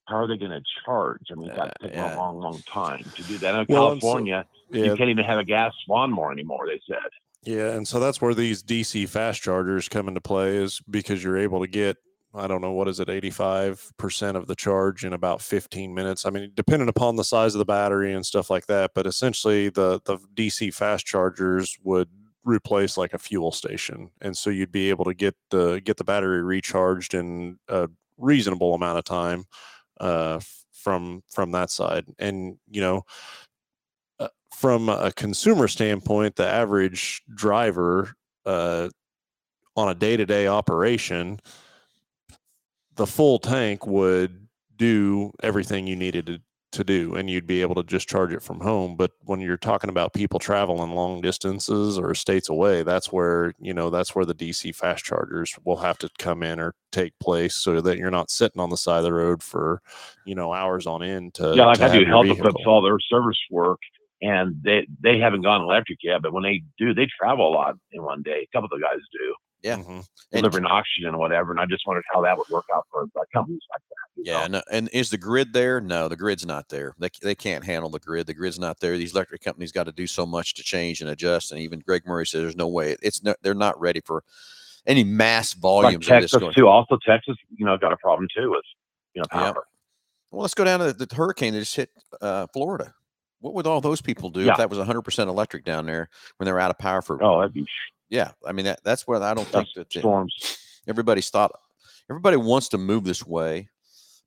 [0.06, 1.22] how are they going to charge?
[1.32, 2.14] I mean, that Uh, takes yeah.
[2.14, 3.54] a long, long time to do that.
[3.54, 6.66] In Well, and so- California, Yeah, you can't even have a gas lawnmower anymore.
[6.66, 6.98] They said.
[7.44, 11.36] Yeah, and so that's where these DC fast chargers come into play is because you're
[11.38, 11.96] able to get
[12.36, 16.26] I don't know what is it 85% of the charge in about 15 minutes.
[16.26, 19.68] I mean, depending upon the size of the battery and stuff like that, but essentially
[19.68, 22.08] the the DC fast chargers would
[22.44, 24.10] replace like a fuel station.
[24.20, 27.88] And so you'd be able to get the get the battery recharged in a
[28.18, 29.44] reasonable amount of time
[30.00, 30.40] uh
[30.72, 32.06] from from that side.
[32.18, 33.04] And you know,
[34.54, 38.14] from a consumer standpoint, the average driver
[38.46, 38.88] uh,
[39.76, 41.40] on a day to day operation,
[42.94, 44.46] the full tank would
[44.76, 46.40] do everything you needed to,
[46.72, 48.96] to do, and you'd be able to just charge it from home.
[48.96, 53.74] But when you're talking about people traveling long distances or states away, that's where you
[53.74, 57.56] know that's where the DC fast chargers will have to come in or take place,
[57.56, 59.82] so that you're not sitting on the side of the road for
[60.24, 63.00] you know hours on end to yeah, like to I do health equips, all their
[63.00, 63.80] service work,
[64.22, 66.22] and they they haven't gone electric yet.
[66.22, 68.46] But when they do, they travel a lot in one day.
[68.52, 69.34] A couple of the guys do.
[69.62, 69.76] Yeah.
[69.76, 70.04] Mhm.
[70.32, 71.50] And- delivering oxygen or whatever.
[71.52, 73.94] And I just wondered how that would work out for like, companies like that.
[74.16, 75.80] Yeah, no, and is the grid there?
[75.80, 76.94] No, the grid's not there.
[76.98, 78.26] They, they can't handle the grid.
[78.26, 78.96] The grid's not there.
[78.96, 81.50] These electric companies got to do so much to change and adjust.
[81.52, 82.96] And even Greg Murray says there's no way.
[83.02, 84.22] It's no, they're not ready for
[84.86, 86.68] any mass Like volumes of this Texas too.
[86.68, 88.64] Also, Texas, you know, got a problem too with
[89.14, 89.54] you know Yep.
[89.54, 89.66] power.
[90.30, 91.90] Well, let's go down to the, the hurricane that just hit
[92.20, 92.94] uh, Florida.
[93.44, 94.52] What would all those people do Yeah.
[94.52, 97.22] if that was 100% electric down there when they were out of power for?
[97.22, 97.66] Oh, that'd be
[98.08, 100.56] Yeah, I mean that that's where I don't think that's that the- storms
[100.88, 101.52] everybody's thought.
[102.08, 103.68] Everybody wants to move this way,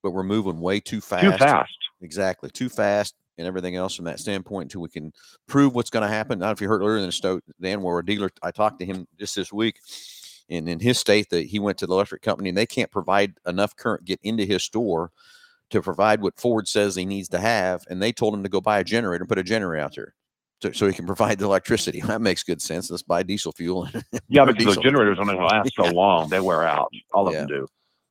[0.04, 1.24] but we're moving way too fast.
[1.24, 1.74] too fast.
[2.02, 5.12] Exactly, too fast and everything else from that standpoint until we can
[5.48, 6.38] prove what's going to happen.
[6.38, 8.86] Now, if you heard earlier in the stoke, Dan, where a dealer, I talked to
[8.86, 9.80] him just this week,
[10.48, 13.34] and in his state that he went to the electric company and they can't provide
[13.48, 15.12] enough current get into his store
[15.72, 18.62] to provide what Ford says he needs to have, and they told him to go
[18.62, 20.14] buy a generator and put a generator out there.
[20.62, 22.02] So, so he can provide the electricity.
[22.02, 22.90] That makes good sense.
[22.90, 23.88] Let's buy diesel fuel.
[24.30, 24.74] Yeah, because diesel.
[24.76, 26.92] the generators only last so long; they wear out.
[27.14, 27.42] All of Yeah.
[27.42, 27.68] them do.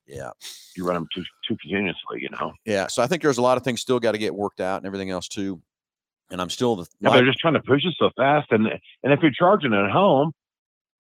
[0.06, 0.30] yeah.
[0.76, 2.52] You run them too too continuously, you know.
[2.64, 2.86] Yeah.
[2.88, 4.86] So I think there's a lot of things still got to get worked out and
[4.86, 5.60] everything else too.
[6.30, 9.12] And I'm still the Yeah, they're just trying to push it so fast, and and
[9.12, 10.32] if you're charging at home,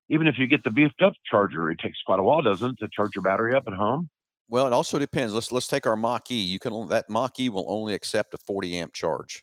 [0.08, 2.78] even if you get the beefed up charger, it takes quite a while, doesn't it,
[2.78, 4.08] to charge your battery up at home?
[4.48, 5.32] Well, it also depends.
[5.34, 6.34] Let's let's take our Mach E.
[6.40, 9.42] You can that Mach E will only accept a 40 amp charge.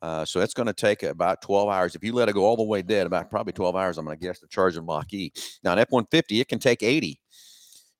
[0.00, 1.96] Uh, so it's going to take about 12 hours.
[1.96, 4.16] If you let it go all the way dead, about probably 12 hours, I'm going
[4.16, 5.32] to guess to charge a Mach E.
[5.64, 7.20] Now, an F-150, it can take 80,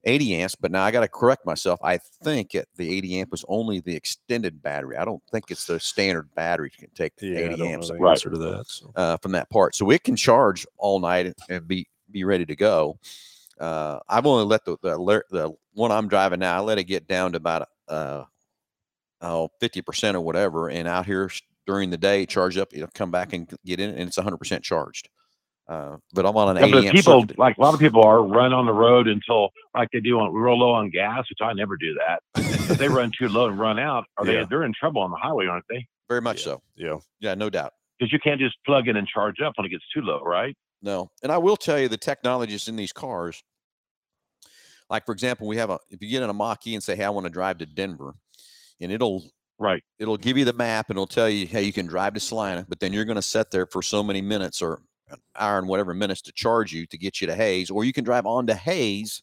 [0.05, 0.55] 80 amps.
[0.55, 1.81] But now I got to correct myself.
[1.83, 4.97] I think it, the 80 amp was only the extended battery.
[4.97, 7.95] I don't think it's the standard battery can take Yeah, I 80 don't amps the
[7.95, 8.11] Right.
[8.13, 8.65] answer to that.
[8.69, 8.93] So.
[8.95, 9.75] uh, from that part.
[9.75, 12.97] So it can charge all night and- and be be ready to go.
[13.61, 16.57] Uh, I've only let the the, alert- the one I'm driving now.
[16.57, 18.25] I let it get down to about uh,
[19.21, 21.31] oh 50% or whatever and out here
[21.67, 25.09] during the day charge up it'll come back and get in and it's 100% charged
[25.69, 27.39] uh, but I'm on an Yeah, but people circuit.
[27.39, 30.33] like a lot of people are run on the road until like they do on
[30.33, 32.23] real low on gas, which I never do that.
[32.37, 34.41] if they run too low and run out, are Yeah.
[34.41, 35.87] they they're in trouble on the highway, aren't they?
[36.09, 36.45] very much Yeah.
[36.45, 36.97] so Yeah.
[37.21, 39.85] yeah no doubt Because you can't just plug in and charge up when it gets
[39.95, 40.57] too low, right?
[40.83, 43.43] No, and I will tell you the technologies in these cars.
[44.89, 47.05] Like for example, we have a if you get in a Mach-E and say, "Hey,
[47.05, 48.15] I want to drive to Denver,"
[48.81, 49.25] and it'll
[49.61, 49.83] Right.
[49.99, 52.65] it'll give you the map and it'll tell you, "Hey, you can drive to Salina,"
[52.69, 55.67] but then you're going to sit there for so many minutes or an hour and
[55.67, 58.47] whatever minutes to charge you to get you to Hays, or you can drive on
[58.47, 59.23] to Hays,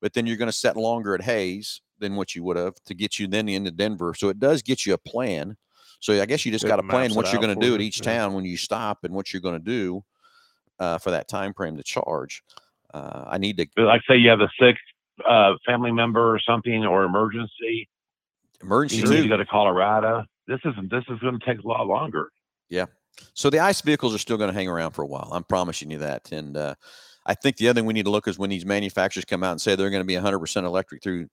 [0.00, 2.94] but then you're going to set longer at Hays than what you would have to
[2.94, 4.14] get you then into Denver.
[4.14, 5.56] So it does get you a plan.
[6.00, 7.98] So I guess you just got to plan what you're going to do at each
[7.98, 8.18] yeah.
[8.18, 10.04] town when you stop and what you're going to do
[10.78, 12.42] uh, for that time frame to charge.
[12.92, 14.76] Uh, I need to like say you have a sick
[15.28, 17.88] uh, family member or something or emergency,
[18.62, 20.24] emergency you need to go to Colorado.
[20.46, 20.90] This isn't.
[20.90, 22.30] This is going to take a lot longer.
[22.68, 22.86] Yeah.
[23.34, 25.28] So the ice vehicles are still going to hang around for a while.
[25.32, 26.30] I'm promising you that.
[26.32, 26.74] And uh,
[27.24, 29.52] I think the other thing we need to look is when these manufacturers come out
[29.52, 31.28] and say they're going to be 100% electric through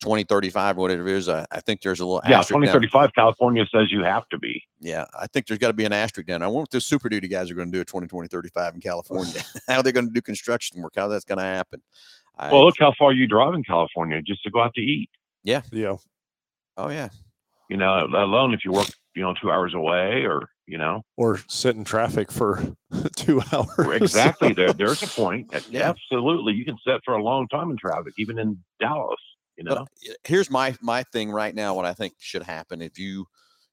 [0.00, 1.28] 2035 or whatever it is.
[1.28, 4.38] I, I think there's a little Yeah, asterisk down- 2035, California says you have to
[4.38, 4.62] be.
[4.80, 6.42] Yeah, I think there's got to be an asterisk down.
[6.42, 8.80] I wonder what the Super Duty guys are going to do at 2020, 35 in
[8.80, 9.42] California.
[9.68, 11.82] how they're going to do construction work, how that's going to happen.
[12.38, 15.08] I, Well, look how far you drive in California just to go out to eat.
[15.42, 15.62] Yeah.
[15.72, 15.96] Yeah.
[16.76, 17.08] Oh, yeah.
[17.70, 21.00] You know, let alone if you work, you know, two hours away or you know,
[21.16, 22.60] Or sit in traffic for
[23.16, 24.02] two hours.
[24.02, 24.52] exactly.
[24.52, 25.48] there, there's a point.
[25.70, 25.88] Yeah.
[25.90, 29.20] Absolutely, you can sit for a long time in traffic, even in Dallas.
[29.56, 29.88] You know, But
[30.24, 31.74] here's my my thing right now.
[31.74, 33.26] What I think should happen if you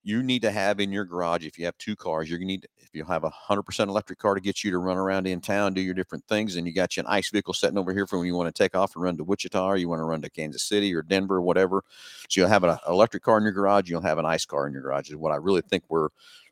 [0.03, 2.67] you need to have in your garage if you have two cars, you're gonna need
[2.77, 5.41] if you have a hundred percent electric car to get you to run around in
[5.41, 8.05] town, do your different things, and you got you an ice vehicle sitting over here
[8.05, 10.05] for when you want to take off and run to Wichita or you want to
[10.05, 11.83] run to Kansas City or Denver or whatever.
[12.29, 14.67] So you'll have an uh, electric car in your garage, you'll have an ice car
[14.67, 15.09] in your garage.
[15.09, 16.09] Is what I really think we're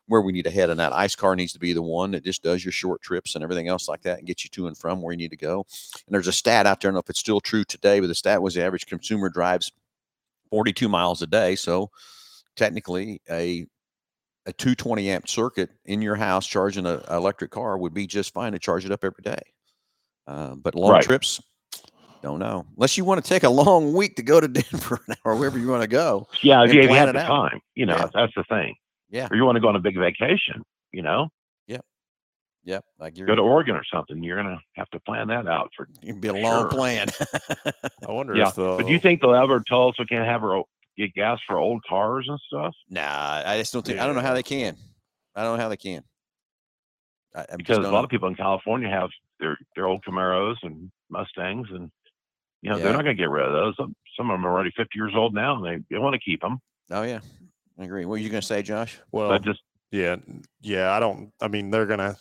[0.08, 0.70] where we need to head.
[0.70, 3.36] And that ice car needs to be the one that just does your short trips
[3.36, 5.38] and everything else like that and gets you to and from where you need to
[5.38, 5.66] go.
[6.08, 8.08] And there's a stat out there, I don't know if it's still true today, but
[8.08, 9.72] the stat was the average consumer drives
[10.50, 11.56] 42 miles a day.
[11.56, 11.90] So
[12.56, 13.66] technically, a
[14.48, 18.54] a 220 amp circuit in your house charging an electric car would be just fine
[18.54, 19.38] to charge it up every day.
[20.26, 21.04] Uh, but long Right.
[21.04, 21.40] trips,
[22.24, 22.66] don't know.
[22.76, 25.68] Unless you want to take a long week to go to Denver or wherever you
[25.68, 26.28] want to go.
[26.42, 27.28] yeah, if you, if you plan have the out.
[27.28, 28.10] time, you know, Yeah.
[28.14, 28.74] that's the thing.
[29.12, 29.28] Yeah.
[29.30, 31.28] Or you want to go on a big vacation, you know,
[31.68, 31.80] Yeah.
[32.64, 34.24] Yep, like you're go to Oregon or something.
[34.24, 35.88] You're gonna have to plan that out for.
[36.02, 37.08] it'd be a long plan.
[38.08, 40.26] I wonder Yeah, if the But do you think they'll ever tell us we can't
[40.28, 40.64] have our
[40.98, 42.74] get gas for old cars and stuff?
[42.90, 44.00] nah, I just don't think.
[44.00, 44.76] I don't know how they can.
[45.36, 46.04] I don't know how they can.
[47.36, 48.04] I, I just Because a lot know.
[48.04, 49.10] of people in California have
[49.40, 51.90] their their old Camaros and Mustangs, and
[52.62, 52.84] you know Yeah.
[52.84, 53.76] they're not gonna get rid of those.
[53.78, 56.20] Some, some of them are already 50 years old now, and they, they want to
[56.20, 56.60] keep them.
[56.92, 57.20] Oh yeah,
[57.80, 58.06] I agree.
[58.06, 59.00] What are you going to say, Josh?
[59.12, 59.62] well, but just
[59.92, 60.16] yeah,
[60.62, 60.92] yeah.
[60.92, 61.32] I don't.
[61.42, 62.16] I mean, they're gonna.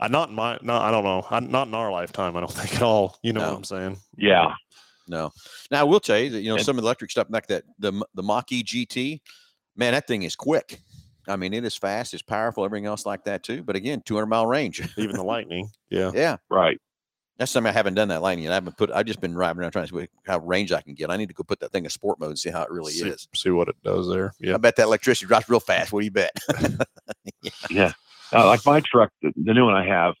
[0.00, 0.58] I not in my.
[0.62, 1.26] No, I don't know.
[1.30, 2.36] I, not in our lifetime.
[2.36, 3.18] I don't think at all.
[3.22, 3.48] You know No.
[3.50, 3.96] what I'm saying?
[4.16, 4.52] yeah,
[5.08, 5.30] No.
[5.70, 7.46] Now I will tell you that you know And- some of the electric stuff like
[7.48, 9.20] that the M- the Mach-E GT,
[9.76, 10.80] man, that thing is quick.
[11.28, 13.62] I mean, it is fast, it's powerful, everything else like that too.
[13.64, 14.80] But again, 200 mile range.
[14.96, 15.70] Even the lightning.
[15.90, 16.12] Yeah.
[16.14, 16.80] yeah, right.
[17.38, 18.52] That's something I haven't done that lightning yet.
[18.52, 18.90] I haven't put.
[18.90, 21.10] I've just been driving around trying to see how range I can get.
[21.10, 22.92] I need to go put that thing in sport mode and see how it really
[22.92, 23.28] see, is.
[23.34, 24.32] see what it does there.
[24.40, 25.92] Yeah, I bet that electricity drops real fast.
[25.92, 26.32] What do you bet?
[27.70, 27.92] Yeah,
[28.32, 30.14] uh, like my truck, the, the new one I have.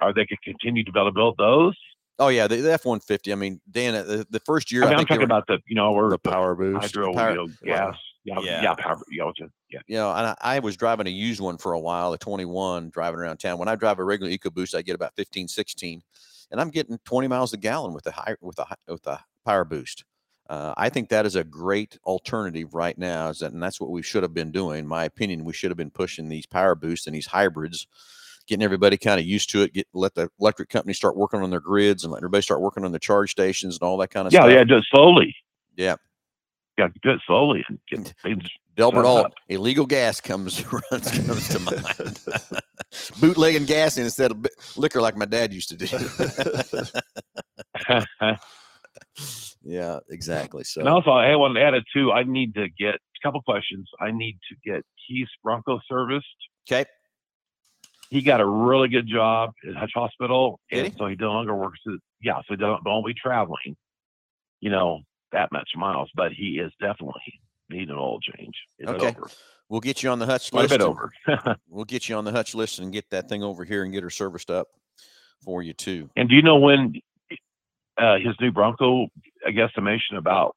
[0.00, 1.76] Are they could continue to be able to build those?
[2.18, 3.32] oh yeah, the, F one fifty.
[3.32, 6.08] I mean, Dan, the, the first year I mean, I'm talking about the you know
[6.10, 6.82] The power boost.
[6.82, 7.96] hydro power- know, gas.
[8.24, 8.62] Yeah, Yeah.
[8.62, 8.96] yeah, power.
[8.96, 9.78] To- yeah.
[9.86, 12.90] you know, and I, I was driving a used one for a while, a 21,
[12.90, 13.58] driving around town.
[13.58, 16.02] When I drive a regular EcoBoost, I get about 15, 16,
[16.50, 19.64] and I'm getting 20 miles a gallon with the high with a with a Power
[19.64, 20.04] Boost.
[20.48, 23.90] Uh, I think that is a great alternative right now, is that, and that's what
[23.90, 24.80] we should have been doing.
[24.80, 27.86] In my opinion, we should have been pushing these Power Boosts and these hybrids,
[28.48, 29.72] getting everybody kind of used to it.
[29.74, 32.84] Get let the electric companies start working on their grids and let everybody start working
[32.84, 34.52] on the charge stations and all that kind of Yeah, stuff.
[34.52, 35.36] yeah, do it slowly.
[35.76, 35.96] Yeah.
[36.78, 38.42] Yeah, it slowly get things.
[38.74, 39.32] Delbert up.
[39.48, 42.62] illegal gas comes runs comes to mind.
[43.20, 44.44] Bootlegging gas instead of
[44.76, 45.86] liquor like my dad used to do.
[49.62, 50.64] yeah, exactly.
[50.64, 52.12] So and also, I want to add it too.
[52.12, 53.88] I need to get a couple questions.
[54.00, 56.26] I need to get Keith Bronco serviced.
[56.70, 56.84] okay,
[58.10, 61.54] He got a really good job at Hutch Hospital, Did and so he no longer
[61.54, 61.80] works.
[61.86, 63.76] At, yeah, so he don't won't be traveling,
[64.60, 65.00] you know,
[65.32, 66.10] that much miles.
[66.14, 68.54] But he is definitely needing an oil change.
[68.78, 69.08] Is it Okay.
[69.08, 69.28] over?
[69.70, 70.70] We'll get you on the Hutch Quite a list.
[70.72, 71.56] bit over.
[71.70, 74.02] We'll get you on the Hutch list and get that thing over here and get
[74.02, 74.68] her serviced up
[75.42, 76.10] for you too.
[76.16, 77.00] and do you know when
[77.96, 79.06] uh, his new Bronco?
[79.46, 80.54] A guesstimation about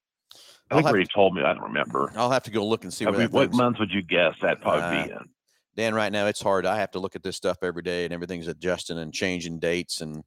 [0.70, 1.41] I think already told me.
[1.41, 2.11] I don't remember.
[2.18, 3.05] I'll have to go look and see.
[3.05, 5.30] what, what month would you guess that probably uh, be in?
[5.76, 6.66] Dan, right now it's hard.
[6.66, 10.01] I have to look at this stuff every day, and everything's adjusting and changing dates
[10.01, 10.24] and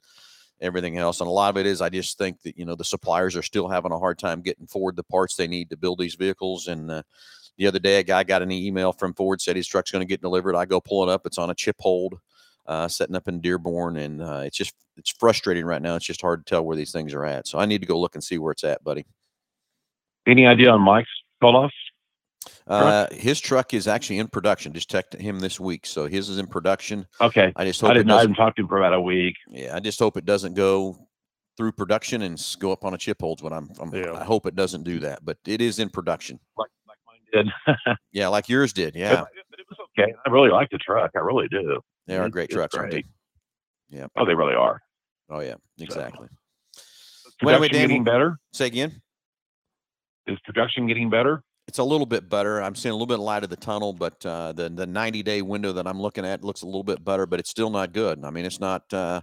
[0.61, 1.21] everything else.
[1.21, 3.43] And a lot of it is I just think that you know the suppliers are
[3.43, 6.67] still having a hard time getting forward the parts they need to build these vehicles.
[6.67, 7.03] And uh,
[7.59, 10.09] the other day, a guy got an email from Ford said his truck's going to
[10.09, 10.57] get delivered.
[10.57, 11.27] I go pull it up.
[11.27, 12.19] It's on a chip hold,
[12.67, 15.97] uh, setting up in Dearborn, and uh, it's just it's frustrating right now.
[15.97, 17.47] It's just hard to tell where these things are at.
[17.47, 19.07] So I need to go look and see where it's at, buddy.
[20.27, 21.09] Any idea on Mike's
[21.41, 21.73] call off?
[22.67, 24.73] Uh, his truck is actually in production.
[24.73, 27.07] Just checked him this week, so his is in production.
[27.21, 27.53] Okay.
[27.55, 28.11] I just hope I didn't.
[28.11, 29.37] I haven't talked to him for about a week.
[29.49, 30.97] Yeah, I just hope it doesn't go
[31.57, 33.43] through production and go up on a chip holds.
[33.43, 34.13] What I'm, I'm yeah.
[34.13, 36.39] I hope it doesn't do that, but it is in production.
[36.57, 36.76] Like, like mine
[37.37, 37.49] did.
[38.13, 38.95] yeah, like yours did.
[38.95, 39.17] Yeah.
[39.17, 40.13] But, but, it was okay.
[40.25, 41.11] I really like the truck.
[41.15, 41.81] I really do.
[42.07, 43.07] They are great trucks, great.
[43.89, 44.07] Yeah.
[44.17, 44.81] Oh, they really are.
[45.29, 46.29] Oh yeah, exactly.
[46.73, 48.39] So, production getting better.
[48.53, 49.01] Say again.
[50.27, 51.43] Is production getting better?
[51.69, 52.63] it's a little bit better.
[52.63, 55.23] I'm seeing a little bit of light of the tunnel, but uh, the the 90
[55.23, 57.93] day window that I'm looking at looks a little bit better, but it's still not
[57.93, 58.25] good.
[58.25, 59.21] I mean, it's not uh,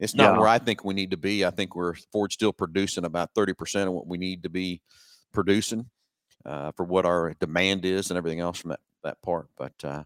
[0.00, 0.38] it's not yeah.
[0.38, 1.44] where I think we need to be.
[1.44, 4.80] I think we're Ford still producing about 30 percent of what we need to be
[5.32, 5.88] producing
[6.44, 9.48] uh, for what our demand is and everything else from that that part.
[9.56, 10.04] But uh,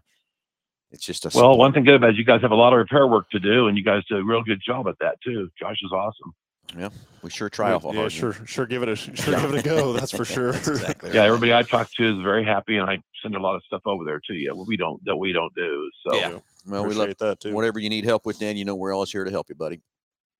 [0.91, 1.57] it's just a well.
[1.57, 3.67] One thing good about it, you guys have a lot of repair work to do,
[3.67, 5.49] and you guys do a real good job at that too.
[5.59, 6.33] Josh is awesome.
[6.77, 6.89] Yeah,
[7.23, 8.11] we sure try awful yeah, hard.
[8.11, 9.93] Sure, sure, give it a sure give it a go.
[9.93, 10.51] That's for sure.
[10.51, 13.55] that's exactly yeah, everybody I talk to is very happy, and I send a lot
[13.55, 14.55] of stuff over there to you.
[14.55, 15.89] Well, we don't that we don't do.
[16.05, 17.53] So yeah, well, we love that too.
[17.53, 19.81] Whatever you need help with, Dan, you know we're always here to help you, buddy.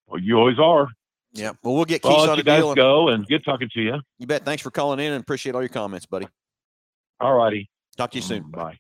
[0.08, 0.88] Well, you always are.
[1.34, 1.52] Yeah.
[1.64, 4.00] Well, we'll get Keith well, on you guys go, and good talking to you.
[4.18, 4.46] You bet.
[4.46, 6.28] Thanks for calling in, and appreciate all your comments, buddy.
[7.20, 7.70] All righty.
[7.98, 8.50] Talk to you soon.
[8.50, 8.78] Bye.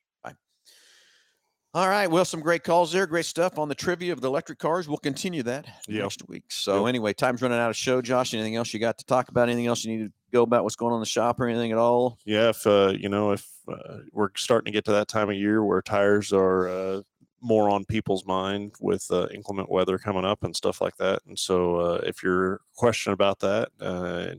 [1.75, 2.09] All right.
[2.09, 3.05] Well, some great calls there.
[3.05, 4.87] Great stuff on the trivia of the electric cars.
[4.87, 6.01] We'll continue that yep.
[6.01, 6.45] next week.
[6.49, 6.89] So, yep.
[6.89, 8.01] anyway, time's running out of show.
[8.01, 9.49] Josh, anything else you got to talk about?
[9.49, 11.71] Anything else you need to go about what's going on in the shop or anything
[11.71, 12.17] at all?
[12.25, 12.49] Yeah.
[12.49, 15.63] If, uh, you know, if uh, we're starting to get to that time of year
[15.63, 17.01] where tires are uh,
[17.41, 21.21] more on people's mind with uh, inclement weather coming up and stuff like that.
[21.27, 24.35] And so, uh, if you're questioning about that, uh,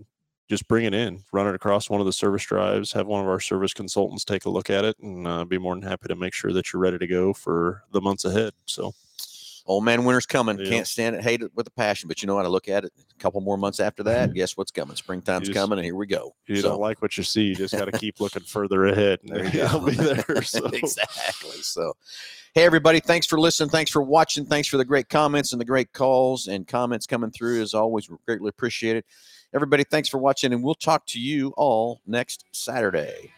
[0.48, 3.28] just bring it in, run it across one of the service drives, have one of
[3.28, 6.16] our service consultants take a look at it, and uh, be more than happy to
[6.16, 8.52] make sure that you're ready to go for the months ahead.
[8.66, 8.92] So,
[9.66, 10.58] old man, winter's coming.
[10.58, 10.68] Yeah.
[10.68, 12.08] Can't stand it, hate it with a passion.
[12.08, 12.44] But you know what?
[12.44, 14.32] I look at it a couple more months after that.
[14.34, 14.96] guess what's coming?
[14.96, 16.34] Springtime's just, coming, and here we go.
[16.46, 16.70] You so.
[16.70, 17.44] don't like what you see.
[17.44, 19.20] You just got to keep looking further ahead.
[19.22, 19.80] And there you go.
[19.80, 20.42] be there.
[20.50, 20.66] So.
[20.66, 21.62] exactly.
[21.62, 21.94] So.
[22.54, 23.70] Hey, everybody, thanks for listening.
[23.70, 24.44] Thanks for watching.
[24.44, 27.62] Thanks for the great comments and the great calls and comments coming through.
[27.62, 29.04] As always, we greatly appreciated.
[29.54, 33.32] Everybody, thanks for watching, and we'll talk to you all next Saturday.